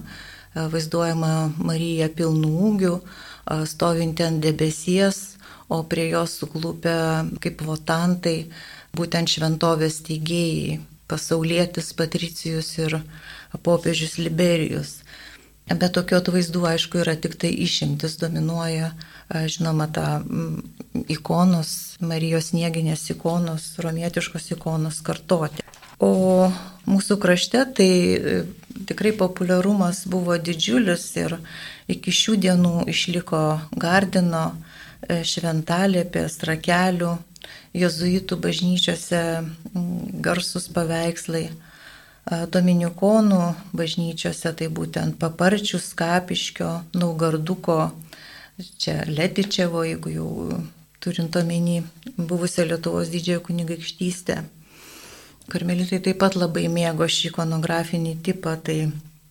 vaizduojama 0.74 1.34
Marija 1.58 2.10
pilnų 2.10 2.50
ūgių, 2.70 2.96
stovinti 3.70 4.26
ant 4.26 4.42
debesies, 4.44 5.38
o 5.70 5.84
prie 5.86 6.10
jos 6.10 6.34
suklupę 6.42 6.96
kaip 7.44 7.62
votantai 7.62 8.50
būtent 8.98 9.30
šventovės 9.30 10.02
teigėjai, 10.08 10.80
pasaulietis 11.10 11.94
Patricijus 11.94 12.72
ir 12.82 13.00
popiežius 13.66 14.18
Liberijus. 14.18 15.00
Bet 15.70 15.94
tokių 15.94 16.18
atvaizdų, 16.18 16.64
aišku, 16.66 17.04
yra 17.04 17.14
tik 17.14 17.36
tai 17.38 17.52
išimtis, 17.66 18.16
dominuoja, 18.18 18.94
žinoma, 19.30 19.86
ta 19.94 20.22
ikonos, 21.14 21.98
Marijos 22.02 22.54
nieginės 22.58 23.06
ikonos, 23.14 23.76
romietiškos 23.84 24.50
ikonos 24.56 25.04
kartoti. 25.06 25.66
O 26.00 26.50
mūsų 26.88 27.20
krašte 27.20 27.62
tai 27.76 27.92
e, 27.92 28.36
tikrai 28.88 29.12
populiarumas 29.20 30.06
buvo 30.08 30.38
didžiulis 30.40 31.04
ir 31.20 31.36
iki 31.92 32.14
šių 32.16 32.38
dienų 32.46 32.76
išliko 32.88 33.42
Gardino, 33.76 34.46
e, 35.04 35.20
Šventalėpės, 35.28 36.40
Rakelių, 36.48 37.18
jezuitų 37.76 38.40
bažnyčiose 38.42 39.24
garsus 40.24 40.70
paveikslai. 40.72 41.50
Dominikonų 42.30 43.42
bažnyčiose 43.74 44.52
tai 44.54 44.68
būtent 44.70 45.16
Paparčių, 45.18 45.80
Skapiškio, 45.82 46.70
Naugarduko, 46.94 47.78
čia 48.78 49.02
Letičevo, 49.10 49.82
jeigu 49.88 50.14
jau 50.14 50.30
turint 51.02 51.34
omeny 51.42 51.80
buvusią 52.18 52.68
Lietuvos 52.70 53.10
didžiąją 53.10 53.42
kunigaikštystę. 53.48 54.44
Karmelitai 55.50 56.02
taip 56.06 56.20
pat 56.22 56.38
labai 56.38 56.68
mėgo 56.70 57.08
šį 57.10 57.32
ikonografinį 57.32 58.14
tipą, 58.22 58.54
tai 58.62 58.78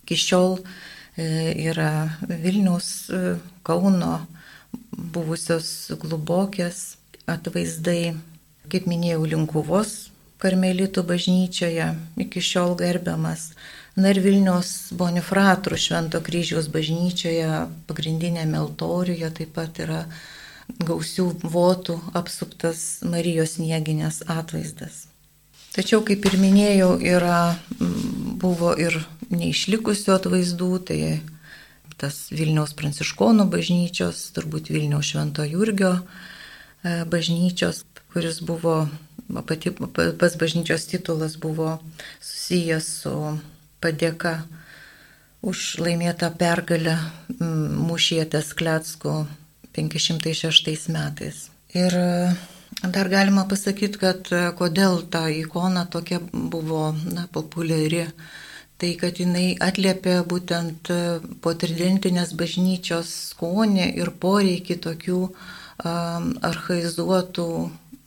iki 0.03 0.19
šiol 0.19 0.59
e, 0.59 1.29
yra 1.71 2.19
Vilniaus, 2.27 2.91
e, 3.15 3.37
Kauno 3.63 4.25
buvusios 4.91 5.93
glubokės 6.03 6.97
atvaizdai, 7.31 8.17
kaip 8.73 8.91
minėjau, 8.91 9.23
Linkuvos 9.29 10.09
karmelitų 10.43 11.05
bažnyčioje 11.07 11.89
iki 12.25 12.43
šiol 12.45 12.77
gerbiamas. 12.79 13.53
Na 13.99 14.13
ir 14.13 14.21
Vilnius 14.23 14.93
Bonifratrų 14.95 15.79
Švento 15.81 16.21
kryžiaus 16.23 16.69
bažnyčioje, 16.71 17.67
pagrindinėme 17.91 18.61
altoriuje 18.61 19.31
taip 19.41 19.57
pat 19.57 19.81
yra 19.83 20.05
gausių 20.79 21.27
votų 21.43 21.99
apsuptas 22.19 23.01
Marijos 23.03 23.57
nieginės 23.59 24.23
atvaizdas. 24.31 25.07
Tačiau, 25.75 26.03
kaip 26.07 26.25
ir 26.27 26.39
minėjau, 26.41 26.95
yra, 27.03 27.59
buvo 27.79 28.73
ir 28.79 29.01
neišlikusių 29.31 30.15
atvaizdų, 30.15 30.73
tai 30.91 31.01
tas 31.99 32.29
Vilniaus 32.31 32.75
pranciškonų 32.79 33.49
bažnyčios, 33.51 34.29
turbūt 34.37 34.71
Vilniaus 34.71 35.11
Švento 35.11 35.47
Jurgio 35.47 35.97
E, 36.83 37.05
bažnyčios, 37.05 37.83
kuris 38.13 38.41
buvo, 38.41 38.87
pati, 39.47 39.73
pas 40.19 40.37
bažnyčios 40.37 40.87
titulas 40.89 41.37
buvo 41.37 41.79
susijęs 42.21 42.87
su 43.03 43.15
padėka 43.83 44.43
už 45.43 45.79
laimėtą 45.85 46.31
pergalę 46.39 46.97
mušietės 47.39 48.55
Kletskų 48.59 49.15
506 49.77 50.89
metais. 50.95 51.49
Ir 51.77 51.95
e, 51.95 52.35
dar 52.83 53.09
galima 53.13 53.45
pasakyti, 53.51 54.01
kad 54.01 54.33
e, 54.33 54.49
kodėl 54.59 55.05
ta 55.13 55.29
ikona 55.31 55.87
tokia 55.87 56.21
buvo 56.33 56.93
na, 57.05 57.29
populiari. 57.33 58.07
Tai 58.79 58.93
kad 58.95 59.19
jinai 59.19 59.57
atliepia 59.59 60.21
būtent 60.23 60.91
po 61.43 61.53
tridentinės 61.59 62.31
bažnyčios 62.39 63.11
skonį 63.33 63.89
ir 63.99 64.13
poreikį 64.23 64.77
tokių 64.85 65.23
arhaizuotų 65.83 67.49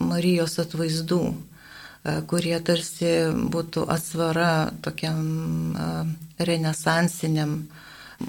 Marijos 0.02 0.58
atvaizdų, 0.62 1.22
kurie 2.30 2.58
tarsi 2.66 3.12
būtų 3.54 3.86
atsvara 3.94 4.72
tokiam 4.82 5.76
renesansiniam 6.42 7.62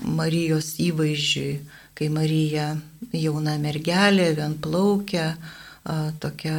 Marijos 0.03 0.75
įvaizdžiui, 0.81 1.61
kai 1.97 2.09
Marija 2.13 2.73
jauna 3.13 3.59
mergelė, 3.61 4.31
vienplaukia, 4.39 5.35
tokia 6.21 6.57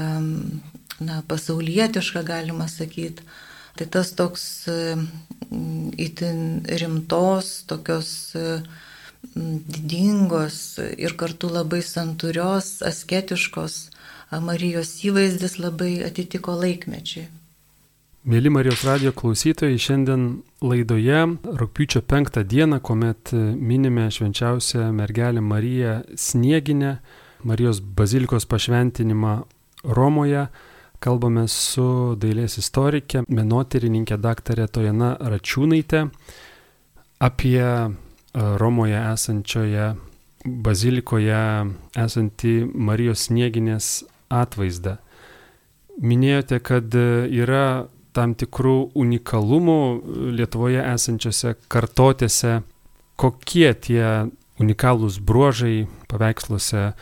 na, 1.02 1.22
pasaulietiška, 1.28 2.22
galima 2.28 2.68
sakyti. 2.70 3.26
Tai 3.74 3.88
tas 3.90 4.12
toks 4.14 4.44
itin 5.98 6.62
rimtos, 6.70 7.64
tokios 7.70 8.12
didingos 9.34 10.60
ir 10.98 11.16
kartu 11.18 11.50
labai 11.50 11.82
santūrios, 11.82 12.84
asketiškos 12.86 13.80
Marijos 14.42 14.96
įvaizdis 15.06 15.60
labai 15.60 16.04
atitiko 16.08 16.56
laikmečiui. 16.58 17.26
Mėly 18.24 18.48
Marijos 18.56 18.86
radio 18.88 19.12
klausytojai, 19.12 19.76
šiandien 19.76 20.22
laidoje 20.64 21.18
rūpiučio 21.60 22.00
penktą 22.08 22.46
dieną, 22.48 22.80
kuomet 22.80 23.34
minime 23.36 24.06
švenčiausią 24.08 24.94
mergelę 24.96 25.42
Mariją 25.44 25.98
Snieginę, 26.16 26.94
Marijos 27.44 27.82
bazilikos 27.84 28.48
pašventinimą 28.48 29.34
Romoje, 29.84 30.46
kalbame 31.04 31.44
su 31.52 32.16
dailės 32.16 32.56
istorikė, 32.62 33.26
menotyrininkė 33.28 34.16
daktarė 34.24 34.70
Tojana 34.72 35.18
Račiūnaitė 35.20 36.06
apie 37.28 37.60
Romoje 38.34 39.04
esančioje 39.12 39.92
bazilikoje 40.44 41.44
esantį 42.00 42.56
Marijos 42.72 43.28
snieginės 43.28 43.92
atvaizdą. 44.42 44.98
Minėjote, 46.02 46.60
kad 46.66 46.96
yra 46.96 47.86
tam 48.14 48.34
tikrų 48.38 48.94
unikalumų 48.98 49.80
Lietuvoje 50.38 50.82
esančiose 50.94 51.56
kartotėse. 51.72 52.62
Kokie 53.18 53.70
tie 53.78 54.06
unikalūs 54.62 55.20
bruožai 55.22 55.86
paveiksluose, 56.10 56.94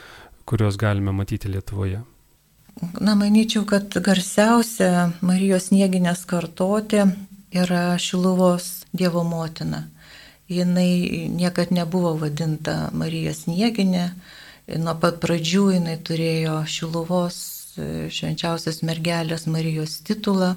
kuriuos 0.48 0.80
galime 0.80 1.14
matyti 1.16 1.52
Lietuvoje? 1.52 2.02
Na, 3.00 3.16
manyčiau, 3.16 3.64
kad 3.68 3.96
garsiausia 4.04 5.12
Marijos 5.24 5.70
snieginės 5.70 6.26
kartotė 6.28 7.08
yra 7.52 7.96
Šiluvos 8.00 8.86
Dievo 8.92 9.24
motina 9.28 9.86
jinai 10.52 11.30
niekad 11.32 11.72
nebuvo 11.72 12.14
vadinta 12.20 12.90
Marija 12.94 13.34
Snieginė. 13.34 14.12
Nuo 14.80 14.94
pat 15.02 15.18
pradžių 15.24 15.66
jinai 15.76 15.98
turėjo 16.08 16.62
Šiluvos 16.70 17.38
e, 17.76 18.08
švenčiausios 18.14 18.82
mergelės 18.88 19.48
Marijos 19.52 19.98
titulą. 20.08 20.54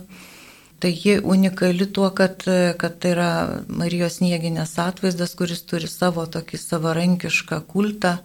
Tai 0.83 0.91
ji 0.93 1.17
unikali 1.19 1.87
tuo, 1.87 2.11
kad, 2.15 2.45
kad 2.79 2.99
tai 3.01 3.15
yra 3.15 3.31
Marijos 3.67 4.19
Snieginės 4.21 4.75
atvaizdas, 4.83 5.33
kuris 5.39 5.65
turi 5.67 5.89
savo 5.89 6.27
tokį 6.31 6.61
savarankišką 6.61 7.63
kultą. 7.71 8.19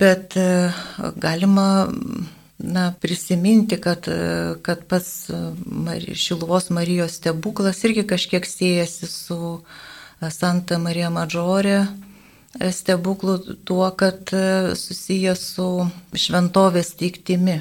Bet 0.00 0.38
e, 0.40 0.72
galima 1.20 1.68
na, 2.58 2.88
prisiminti, 3.00 3.78
kad, 3.82 4.08
kad 4.66 4.86
pats 4.88 5.28
Šiluvos 6.16 6.70
Marijos 6.74 7.20
stebuklas 7.20 7.84
irgi 7.84 8.06
kažkiek 8.08 8.48
siejasi 8.48 9.10
su 9.12 9.40
Santa 10.32 10.80
Marija 10.80 11.12
Madžorė 11.12 11.84
stebuklų 12.60 13.36
tuo, 13.64 13.88
kad 13.98 14.32
e, 14.32 14.76
susijęs 14.78 15.42
su 15.56 15.68
šventovės 16.16 16.94
teiktimi. 16.98 17.60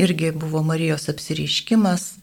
Irgi 0.00 0.32
buvo 0.32 0.62
Marijos 0.64 1.08
apsiriškimas, 1.12 2.08
e, 2.12 2.18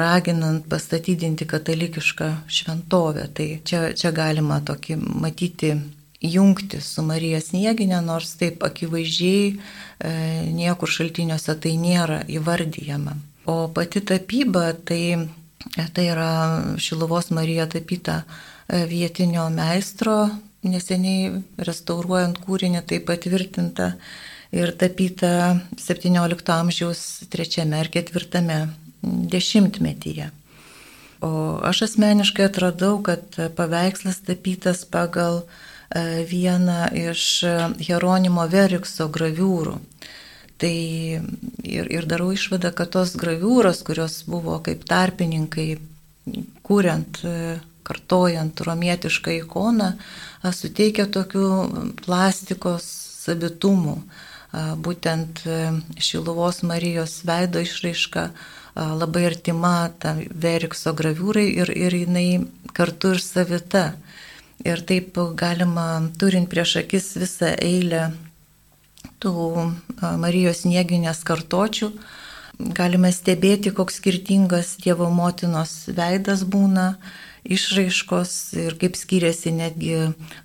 raginant 0.00 0.66
pastatydinti 0.70 1.46
katalikišką 1.48 2.30
šventovę. 2.48 3.28
Tai 3.34 3.48
čia, 3.64 3.90
čia 3.98 4.12
galima 4.16 4.60
tokį 4.64 4.96
matyti 4.96 5.74
jungti 6.22 6.80
su 6.80 7.04
Marija 7.04 7.42
Snieginė, 7.44 8.00
nors 8.04 8.36
taip 8.40 8.64
akivaizdžiai 8.64 9.52
e, 9.52 9.56
niekur 10.56 10.90
šaltiniuose 10.90 11.58
tai 11.60 11.76
nėra 11.80 12.22
įvardyjama. 12.32 13.16
O 13.46 13.68
pati 13.70 14.00
tapyba, 14.02 14.72
tai, 14.74 15.28
tai 15.94 16.08
yra 16.10 16.30
Šiluvos 16.82 17.30
Marija 17.30 17.68
tapyta 17.70 18.24
vietinio 18.66 19.44
meistro, 19.54 20.16
neseniai 20.70 21.42
restauruojant 21.68 22.40
kūrinį, 22.44 22.82
tai 22.88 23.00
patvirtinta 23.04 23.92
ir 24.54 24.72
tapyta 24.78 25.60
17 25.80 26.52
amžiaus 26.54 27.02
trečiame 27.32 27.80
ar 27.80 27.90
ketvirtame 27.92 28.58
dešimtmetyje. 29.02 30.30
O 31.24 31.30
aš 31.64 31.86
asmeniškai 31.88 32.44
atradau, 32.46 32.98
kad 33.02 33.38
paveikslas 33.56 34.20
tapytas 34.26 34.84
pagal 34.84 35.42
e, 35.42 36.24
vieną 36.28 36.90
iš 36.92 37.22
Hieronimo 37.80 38.44
Verikso 38.52 39.08
graviūrų. 39.12 39.78
Tai 40.60 40.76
ir, 41.68 41.88
ir 41.92 42.06
darau 42.08 42.30
išvadą, 42.32 42.72
kad 42.76 42.92
tos 42.94 43.12
graviūros, 43.20 43.82
kurios 43.84 44.22
buvo 44.28 44.58
kaip 44.64 44.84
tarpininkai, 44.88 45.68
kuriant 46.64 47.20
e, 47.24 47.58
kartojant 47.86 48.60
romietišką 48.66 49.36
ikoną, 49.40 49.92
suteikia 50.52 51.06
tokių 51.12 51.48
plastikos 52.02 52.86
savitumų. 53.26 53.96
Būtent 54.80 55.42
e, 55.44 55.56
Šiluvos 56.00 56.62
Marijos 56.64 57.18
veido 57.28 57.60
išraiška 57.60 58.30
labai 58.76 59.24
artima 59.26 59.90
tam 60.00 60.20
Verikso 60.30 60.92
graviūrai 60.96 61.46
ir, 61.62 61.72
ir 61.72 61.96
jinai 61.96 62.46
kartu 62.76 63.14
ir 63.16 63.22
savita. 63.24 63.86
Ir 64.64 64.80
taip 64.88 65.18
galima, 65.36 66.02
turint 66.18 66.48
prieš 66.48 66.78
akis 66.82 67.10
visą 67.20 67.52
eilę 67.60 68.10
tų 69.20 69.34
Marijos 70.20 70.64
nieginės 70.68 71.22
kartočių, 71.28 71.90
galime 72.76 73.12
stebėti, 73.12 73.72
koks 73.76 74.00
skirtingas 74.00 74.76
Dievo 74.82 75.08
motinos 75.12 75.86
veidas 75.92 76.44
būna 76.44 76.96
išraiškos 77.52 78.32
ir 78.58 78.76
kaip 78.80 78.96
skiriasi 78.98 79.52
netgi 79.54 79.94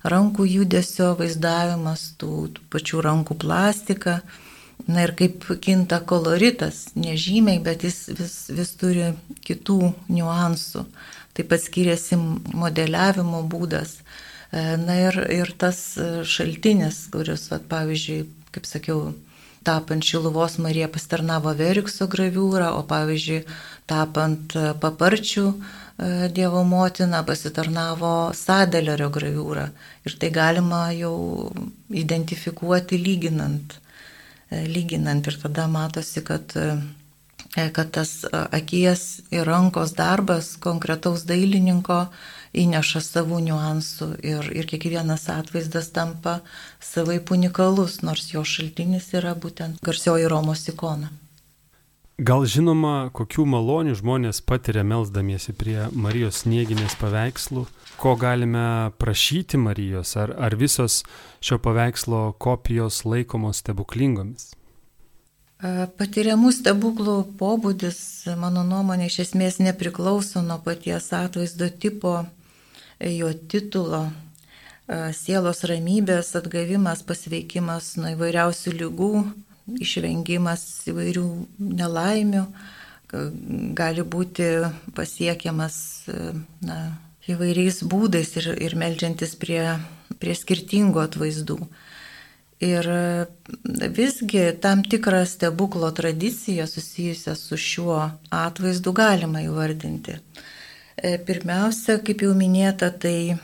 rankų 0.08 0.46
judesio 0.48 1.12
vaizdavimas, 1.18 2.12
tų, 2.20 2.48
tų 2.56 2.66
pačių 2.72 3.04
rankų 3.08 3.38
plastika. 3.42 4.20
Na 4.90 5.04
ir 5.06 5.12
kaip 5.14 5.44
kinta 5.62 6.00
koloritas, 6.02 6.88
nežymiai, 6.98 7.60
bet 7.62 7.84
jis 7.86 8.08
vis, 8.18 8.32
vis 8.50 8.72
turi 8.80 9.12
kitų 9.46 9.92
niuansų. 10.10 10.82
Taip 11.38 11.48
pat 11.52 11.62
skiriasi 11.62 12.18
modeliavimo 12.18 13.44
būdas. 13.46 14.00
E, 14.50 14.64
na 14.82 14.96
ir, 15.04 15.20
ir 15.30 15.52
tas 15.54 15.78
šaltinis, 16.26 17.04
kuris, 17.14 17.46
vat, 17.52 17.68
pavyzdžiui, 17.70 18.24
kaip 18.56 18.66
sakiau, 18.66 19.12
tapant 19.62 20.02
Šiluvos 20.02 20.58
Marija 20.58 20.90
pastarnavo 20.90 21.54
Verikso 21.54 22.08
graviūrą, 22.10 22.72
o 22.74 22.82
pavyzdžiui, 22.88 23.44
tapant 23.86 24.58
paparčių 24.82 25.46
Dievo 26.34 26.64
motina 26.66 27.20
pasitarnavo 27.26 28.32
Sadelerio 28.34 29.10
graviūrą 29.12 29.68
ir 30.06 30.16
tai 30.18 30.30
galima 30.34 30.88
jau 30.96 31.52
identifikuoti 31.90 32.98
lyginant. 32.98 33.76
E, 34.50 34.64
lyginant 34.66 35.26
ir 35.30 35.38
tada 35.42 35.68
matosi, 35.70 36.24
kad, 36.26 36.56
e, 36.56 37.68
kad 37.76 37.92
tas 37.94 38.24
akies 38.32 39.22
ir 39.30 39.46
rankos 39.46 39.94
darbas 39.96 40.56
konkretaus 40.66 41.22
dailininko 41.28 42.02
įneša 42.52 43.00
savų 43.06 43.38
niuansų 43.46 44.10
ir, 44.26 44.50
ir 44.52 44.68
kiekvienas 44.68 45.28
atvaizdas 45.32 45.92
tampa 45.94 46.40
savaip 46.82 47.30
unikalus, 47.32 48.00
nors 48.02 48.32
jo 48.34 48.44
šaltinis 48.44 49.12
yra 49.16 49.36
būtent 49.38 49.80
garsioji 49.84 50.28
Romos 50.28 50.66
ikona. 50.68 51.12
Gal 52.20 52.44
žinoma, 52.44 53.08
kokių 53.16 53.46
malonių 53.48 53.94
žmonės 53.96 54.42
patiria 54.44 54.82
melzdamiesi 54.84 55.54
prie 55.56 55.86
Marijos 55.96 56.42
snieginės 56.42 56.92
paveikslų, 57.00 57.64
ko 57.96 58.12
galime 58.20 58.92
prašyti 59.00 59.56
Marijos, 59.56 60.12
ar, 60.20 60.34
ar 60.36 60.52
visos 60.60 61.02
šio 61.40 61.56
paveikslo 61.64 62.34
kopijos 62.36 63.06
laikomos 63.08 63.62
stebuklingomis? 63.64 64.50
Patiriamų 65.62 66.50
stebuklų 66.52 67.16
pobūdis, 67.40 67.98
mano 68.36 68.64
nuomonė, 68.66 69.06
iš 69.08 69.20
esmės 69.28 69.60
nepriklauso 69.62 70.42
nuo 70.44 70.58
paties 70.60 71.06
atvaizdo 71.16 71.70
tipo, 71.70 72.16
jo 72.98 73.30
titulo, 73.48 74.02
sielos 75.16 75.64
ramybės, 75.70 76.34
atgavimas, 76.36 77.06
pasveikimas 77.06 77.94
nuo 77.96 78.12
įvairiausių 78.16 78.74
lygų, 78.82 79.14
išvengimas 79.80 80.64
įvairių 80.90 81.26
nelaimių 81.80 82.44
gali 83.76 84.04
būti 84.08 84.48
pasiekiamas 84.96 85.76
na, 86.64 86.78
įvairiais 87.28 87.82
būdais 87.84 88.36
ir, 88.40 88.48
ir 88.56 88.76
melžiantis 88.78 89.34
prie, 89.38 89.62
prie 90.18 90.36
skirtingų 90.36 91.02
atvaizdų. 91.04 91.58
Ir 92.62 92.86
visgi 93.90 94.44
tam 94.62 94.84
tikrą 94.86 95.24
stebuklo 95.26 95.90
tradiciją 95.90 96.68
susijusią 96.70 97.34
su 97.36 97.58
šiuo 97.58 97.98
atvaizdu 98.30 98.94
galima 98.94 99.42
įvardinti. 99.42 100.20
E, 100.96 101.16
pirmiausia, 101.26 101.96
kaip 102.04 102.22
jau 102.26 102.34
minėta, 102.36 102.90
tai 102.92 103.38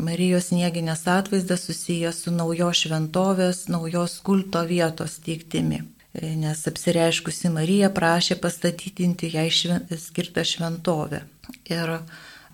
Marijos 0.00 0.48
nieginės 0.54 1.04
atvaizdas 1.12 1.66
susijęs 1.68 2.22
su 2.24 2.32
naujos 2.32 2.86
šventovės, 2.86 3.66
naujos 3.68 4.16
kulto 4.24 4.62
vietos 4.68 5.18
teiktimi. 5.26 5.82
E, 6.16 6.32
nes 6.40 6.62
apsireiškusi 6.70 7.52
Marija 7.52 7.90
prašė 7.92 8.38
pastatydinti 8.40 9.34
jai 9.34 9.50
šven, 9.52 9.84
skirtą 10.00 10.46
šventovę. 10.48 11.20
Ir 11.68 11.98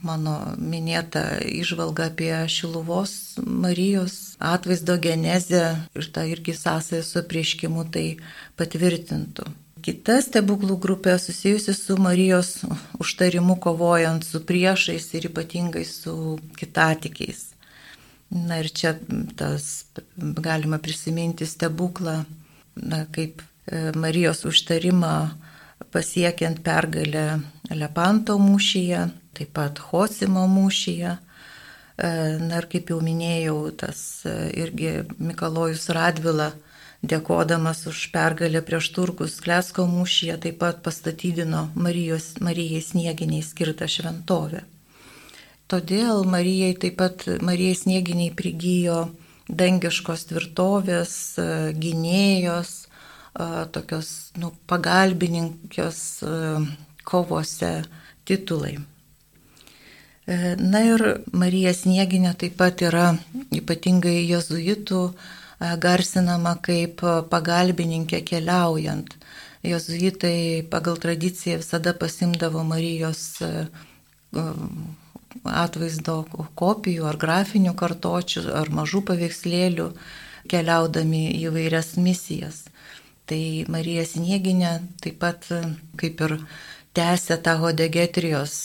mano 0.02 0.36
minėta 0.58 1.38
išvalga 1.46 2.10
apie 2.10 2.34
Šiluvos 2.50 3.38
Marijos 3.46 4.34
atvaizdo 4.42 4.98
genezę 4.98 5.64
ir 5.94 6.10
tą 6.10 6.26
irgi 6.26 6.56
sąsąją 6.58 7.06
su 7.06 7.22
prieškimu 7.30 7.86
tai 7.94 8.06
patvirtintų. 8.58 9.46
Kita 9.82 10.20
stebuklų 10.22 10.76
grupė 10.78 11.16
susijusi 11.18 11.72
su 11.74 11.96
Marijos 11.98 12.60
užtarimu 13.02 13.56
kovojant 13.62 14.22
su 14.22 14.38
priešais 14.46 15.08
ir 15.18 15.26
ypatingai 15.26 15.82
su 15.88 16.38
kitatikiais. 16.58 17.48
Na 18.30 18.60
ir 18.62 18.70
čia 18.70 18.94
tas 19.36 19.84
galima 20.16 20.78
prisiminti 20.78 21.48
stebuklą, 21.50 22.22
na, 22.76 23.02
kaip 23.10 23.42
e, 23.42 23.90
Marijos 23.98 24.44
užtarimą 24.48 25.12
pasiekiant 25.92 26.62
pergalę 26.64 27.26
Lepanto 27.74 28.38
mūšyje, 28.38 29.04
taip 29.34 29.52
pat 29.58 29.82
Hosimo 29.90 30.46
mūšyje. 30.48 31.12
E, 31.12 32.12
na 32.38 32.62
ir 32.62 32.70
kaip 32.70 32.94
jau 32.94 33.02
minėjau, 33.04 33.58
tas 33.82 34.22
e, 34.30 34.36
irgi 34.62 35.00
Mikalojus 35.18 35.90
Radvila, 35.92 36.52
dėkodamas 37.02 37.86
už 37.90 38.10
pergalę 38.14 38.62
prieš 38.62 38.92
turkus 38.94 39.40
Klesko 39.42 39.86
mūšyje, 39.90 40.36
taip 40.46 40.60
pat 40.62 40.82
pastatydino 40.84 41.68
Marijos, 41.74 42.36
Marijai 42.40 42.82
snieginiai 42.82 43.42
skirtą 43.46 43.88
šventovę. 43.90 44.62
Todėl 45.70 46.22
Marijai 46.28 46.76
taip 46.78 47.00
pat 47.00 47.26
Marijai 47.42 47.78
snieginiai 47.80 48.34
prigijo 48.36 49.08
dangiškos 49.48 50.28
tvirtovės, 50.30 51.16
e, 51.38 51.50
gynėjos, 51.76 52.72
tokios 53.72 54.08
nu, 54.36 54.50
pagalbininkios 54.68 55.98
kovose 57.08 57.70
titulai. 58.28 58.76
E, 60.26 60.54
na 60.56 60.82
ir 60.86 61.02
Marija 61.34 61.72
Snieginė 61.74 62.36
taip 62.38 62.54
pat 62.60 62.82
yra 62.86 63.08
ypatingai 63.50 64.20
jezuitų 64.30 65.00
e, 65.10 65.14
garsinama 65.82 66.56
kaip 66.64 67.02
pagalbininkė 67.30 68.22
keliaujant. 68.28 69.14
Jezuitai 69.62 70.64
pagal 70.70 70.98
tradiciją 70.98 71.60
visada 71.60 71.92
pasimdavo 71.94 72.64
Marijos 72.66 73.22
e, 73.46 73.50
atvaizdo 75.44 76.16
kopijų 76.58 77.06
ar 77.10 77.18
grafinių 77.24 77.76
kartočių 77.78 78.48
ar 78.58 78.72
mažų 78.74 79.04
paveikslėlių 79.12 79.88
keliaudami 80.50 81.22
į 81.38 81.52
vairias 81.54 81.94
misijas. 81.96 82.64
Tai 83.30 83.42
Marija 83.70 84.02
Snieginė 84.08 84.72
taip 85.00 85.20
pat 85.22 85.46
kaip 86.00 86.26
ir 86.26 86.36
tęsė 86.98 87.38
tą 87.46 87.54
hodegetrijos 87.62 88.58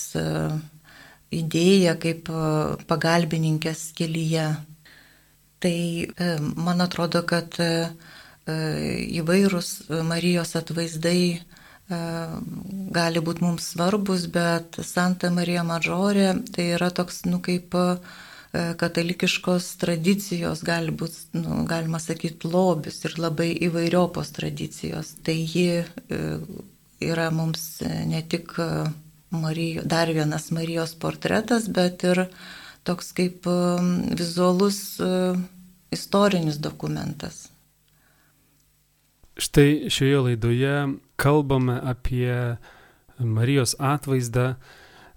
idėją 1.34 1.96
kaip 2.00 2.30
e, 2.32 2.42
pagalbininkės 2.90 3.92
kelyje. 3.98 4.48
Tai 5.60 5.78
e, 6.06 6.30
man 6.56 6.84
atrodo, 6.86 7.24
kad 7.28 7.58
e, 7.64 7.72
įvairūs 9.20 9.72
Marijos 10.08 10.56
atvaizdai 10.56 11.42
gali 11.88 13.22
būti 13.24 13.44
mums 13.46 13.70
svarbus, 13.72 14.26
bet 14.32 14.76
Santa 14.84 15.30
Marija 15.32 15.64
Mažorė 15.64 16.34
tai 16.52 16.66
yra 16.76 16.90
toks, 16.92 17.22
nu, 17.28 17.40
kaip 17.44 17.76
katalikiškos 18.52 19.70
tradicijos, 19.80 20.66
gali 20.68 20.92
būti, 20.92 21.40
nu, 21.40 21.62
galima 21.68 22.00
sakyti, 22.04 22.48
lobis 22.52 23.00
ir 23.08 23.16
labai 23.20 23.54
įvairiopos 23.70 24.34
tradicijos. 24.36 25.14
Tai 25.24 25.36
ji 25.38 25.84
yra 27.08 27.30
mums 27.32 27.80
ne 27.84 28.24
tik 28.28 28.56
Marijo, 29.30 29.82
dar 29.84 30.12
vienas 30.12 30.52
Marijos 30.52 30.94
portretas, 30.96 31.68
bet 31.68 32.04
ir 32.04 32.28
toks 32.88 33.12
kaip 33.18 33.48
um, 33.52 33.92
vizualus 34.18 34.80
uh, 35.04 35.38
istorinis 35.94 36.60
dokumentas. 36.64 37.48
Štai 39.38 39.92
šioje 39.94 40.24
laidoje 40.30 40.74
kalbame 41.20 41.78
apie 41.84 42.58
Marijos 43.20 43.76
atvaizdą. 43.78 44.56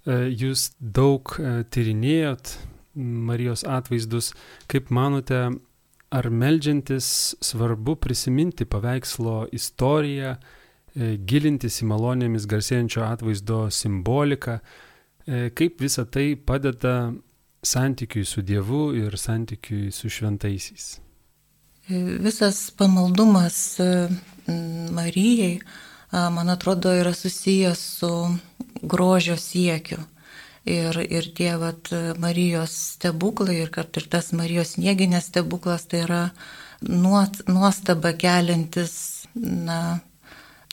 Uh, 0.05 0.29
jūs 0.29 0.71
daug 0.81 1.35
uh, 1.39 1.63
tyrinėjot 1.71 2.57
Marijos 3.01 3.65
atvaizdus. 3.65 4.33
Kaip 4.69 4.91
manote, 4.91 5.45
ar 6.11 6.31
melžiantis 6.31 7.37
svarbu 7.45 7.95
prisiminti 8.03 8.67
paveikslo 8.67 9.45
istoriją, 9.55 10.35
E, 10.91 11.15
gilintis 11.23 11.79
į 11.85 11.87
malonėmis 11.91 12.49
garsėjančio 12.51 13.05
atvaizdo 13.07 13.61
simboliką, 13.71 14.59
e, 14.59 15.51
kaip 15.55 15.83
visa 15.83 16.03
tai 16.05 16.35
padeda 16.35 17.13
santykiui 17.63 18.25
su 18.25 18.43
Dievu 18.43 18.91
ir 18.97 19.17
santykiui 19.19 19.93
su 19.93 20.11
šventaisiais. 20.11 21.01
E, 21.89 22.01
visas 22.23 22.71
pamaldumas 22.71 23.79
Marijai, 24.91 25.61
man 26.11 26.51
atrodo, 26.51 26.93
yra 26.95 27.13
susijęs 27.15 27.83
su 27.99 28.11
grožio 28.83 29.37
siekiu. 29.37 29.99
Ir, 30.65 30.97
ir 31.09 31.31
tie 31.35 31.55
vat, 31.57 31.89
Marijos 32.21 32.73
stebuklai, 32.97 33.63
ir 33.63 33.71
kad 33.73 33.97
ir 33.97 34.09
tas 34.13 34.33
Marijos 34.37 34.77
nieginės 34.77 35.31
stebuklas, 35.31 35.87
tai 35.89 36.03
yra 36.05 36.23
nuostaba 36.81 38.13
keliantis, 38.13 39.27
na, 39.35 40.01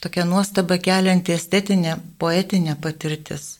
tokia 0.02 0.26
nuostaba 0.28 0.78
kelianti 0.78 1.32
estetinė, 1.36 1.96
poetinė 2.18 2.76
patirtis. 2.80 3.56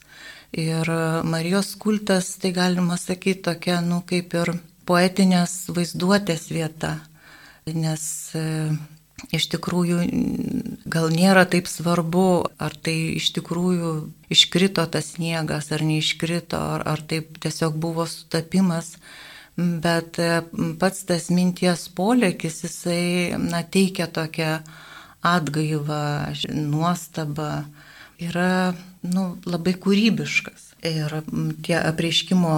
Ir 0.51 0.89
Marijos 1.29 1.75
kultas, 1.77 2.33
tai 2.41 2.51
galima 2.51 2.97
sakyti, 2.97 3.43
tokia, 3.45 3.81
nu, 3.85 4.01
kaip 4.01 4.33
ir 4.33 4.55
poetinės 4.89 5.67
vaizduotės 5.69 6.47
vieta, 6.49 6.95
nes 7.69 8.03
e, 8.33 8.41
iš 9.35 9.45
tikrųjų 9.53 9.99
gal 10.89 11.09
nėra 11.13 11.45
taip 11.45 11.69
svarbu, 11.69 12.49
ar 12.57 12.73
tai 12.73 12.95
iš 13.19 13.29
tikrųjų 13.37 13.93
iškrito 14.33 14.87
tas 14.89 15.13
sniegas, 15.13 15.69
ar 15.75 15.85
neiškrito, 15.85 16.57
ar, 16.57 16.87
ar 16.95 17.05
taip 17.05 17.37
tiesiog 17.43 17.77
buvo 17.77 18.07
sutapimas, 18.09 18.95
bet 19.53 20.17
e, 20.17 20.41
pats 20.81 21.05
tas 21.05 21.29
minties 21.29 21.85
polėkis, 21.93 22.63
jisai 22.65 23.37
na, 23.37 23.61
teikia 23.61 24.09
tokią 24.09 24.63
atgaiva, 25.21 26.33
nuostaba 26.49 27.67
yra 28.19 28.73
nu, 29.01 29.25
labai 29.47 29.75
kūrybiškas. 29.79 30.65
Ir 30.89 31.11
tie 31.65 31.75
apreiškimo, 31.79 32.53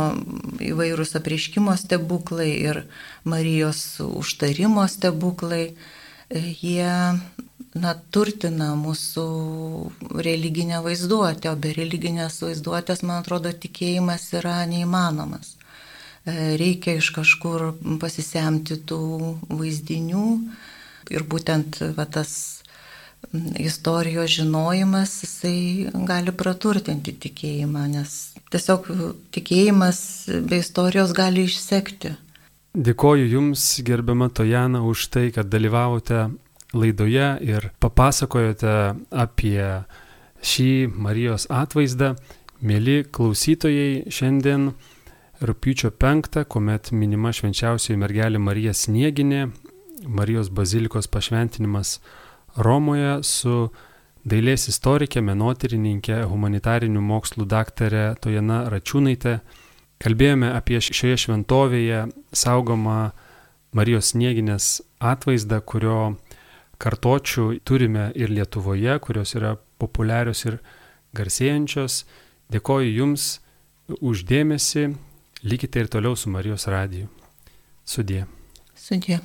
įvairūs 0.62 1.16
apreiškimo 1.18 1.74
stebuklai 1.78 2.52
ir 2.54 2.84
Marijos 3.26 3.82
užtarimo 4.06 4.86
stebuklai, 4.90 5.72
jie 6.32 6.92
na, 7.74 7.94
turtina 8.14 8.74
mūsų 8.78 9.26
religinę 10.22 10.84
vaizduotę, 10.86 11.50
o 11.52 11.58
be 11.58 11.74
religinės 11.78 12.42
vaizduotės, 12.46 13.02
man 13.02 13.24
atrodo, 13.24 13.54
tikėjimas 13.54 14.28
yra 14.38 14.60
neįmanomas. 14.70 15.56
Reikia 16.26 17.00
iš 17.00 17.10
kažkur 17.16 17.72
pasisemti 18.02 18.78
tų 18.86 19.02
vaizdinių, 19.50 20.26
ir 21.10 21.26
būtent 21.28 21.82
va, 21.98 22.06
tas 22.06 22.61
istorijos 23.60 24.30
žinojimas, 24.30 25.14
jisai 25.24 25.90
gali 26.08 26.34
praturtinti 26.36 27.14
tikėjimą, 27.26 27.86
nes 27.94 28.18
tiesiog 28.52 28.90
tikėjimas 29.36 30.02
be 30.50 30.60
istorijos 30.62 31.14
gali 31.16 31.46
išsekti. 31.48 32.16
Dėkoju 32.72 33.28
Jums, 33.28 33.66
gerbiama 33.84 34.30
Tojana, 34.32 34.84
už 34.88 35.10
tai, 35.12 35.26
kad 35.36 35.50
dalyvavote 35.52 36.30
laidoje 36.74 37.28
ir 37.44 37.68
papasakojote 37.84 38.76
apie 39.12 39.66
šį 40.42 40.72
Marijos 40.96 41.50
atvaizdą. 41.52 42.16
Mėly 42.62 43.02
klausytojai, 43.12 44.06
šiandien 44.14 44.70
rūpiučio 45.42 45.92
5, 45.98 46.44
kuomet 46.46 46.92
minima 46.94 47.34
švenčiausioji 47.34 48.00
mergelė 48.00 48.40
Marija 48.40 48.74
Snieginė, 48.78 49.50
Marijos 50.06 50.50
bazilikos 50.54 51.10
pašventinimas 51.12 52.00
Romoje 52.58 53.22
su 53.24 53.72
dailės 54.28 54.68
istorikė, 54.72 55.22
menotyrininkė, 55.24 56.22
humanitarinių 56.30 57.02
mokslų 57.02 57.48
daktarė 57.50 58.06
Tojana 58.22 58.66
Račiūnaitė. 58.72 59.40
Kalbėjome 60.02 60.50
apie 60.58 60.80
šioje 60.82 61.20
šventovėje 61.26 62.06
saugomą 62.34 63.12
Marijos 63.78 64.12
snieginės 64.12 64.82
atvaizdą, 65.00 65.62
kurio 65.62 66.18
kartočių 66.82 67.62
turime 67.64 68.10
ir 68.18 68.34
Lietuvoje, 68.34 68.98
kurios 69.00 69.36
yra 69.38 69.56
populiarios 69.80 70.44
ir 70.50 70.60
garsėjančios. 71.18 72.04
Dėkoju 72.52 72.90
Jums 72.98 73.28
uždėmesi, 74.02 74.90
likite 75.44 75.86
ir 75.86 75.92
toliau 75.92 76.18
su 76.18 76.34
Marijos 76.34 76.68
radiju. 76.68 77.08
Sudė. 77.88 78.26
Sudė. 78.76 79.22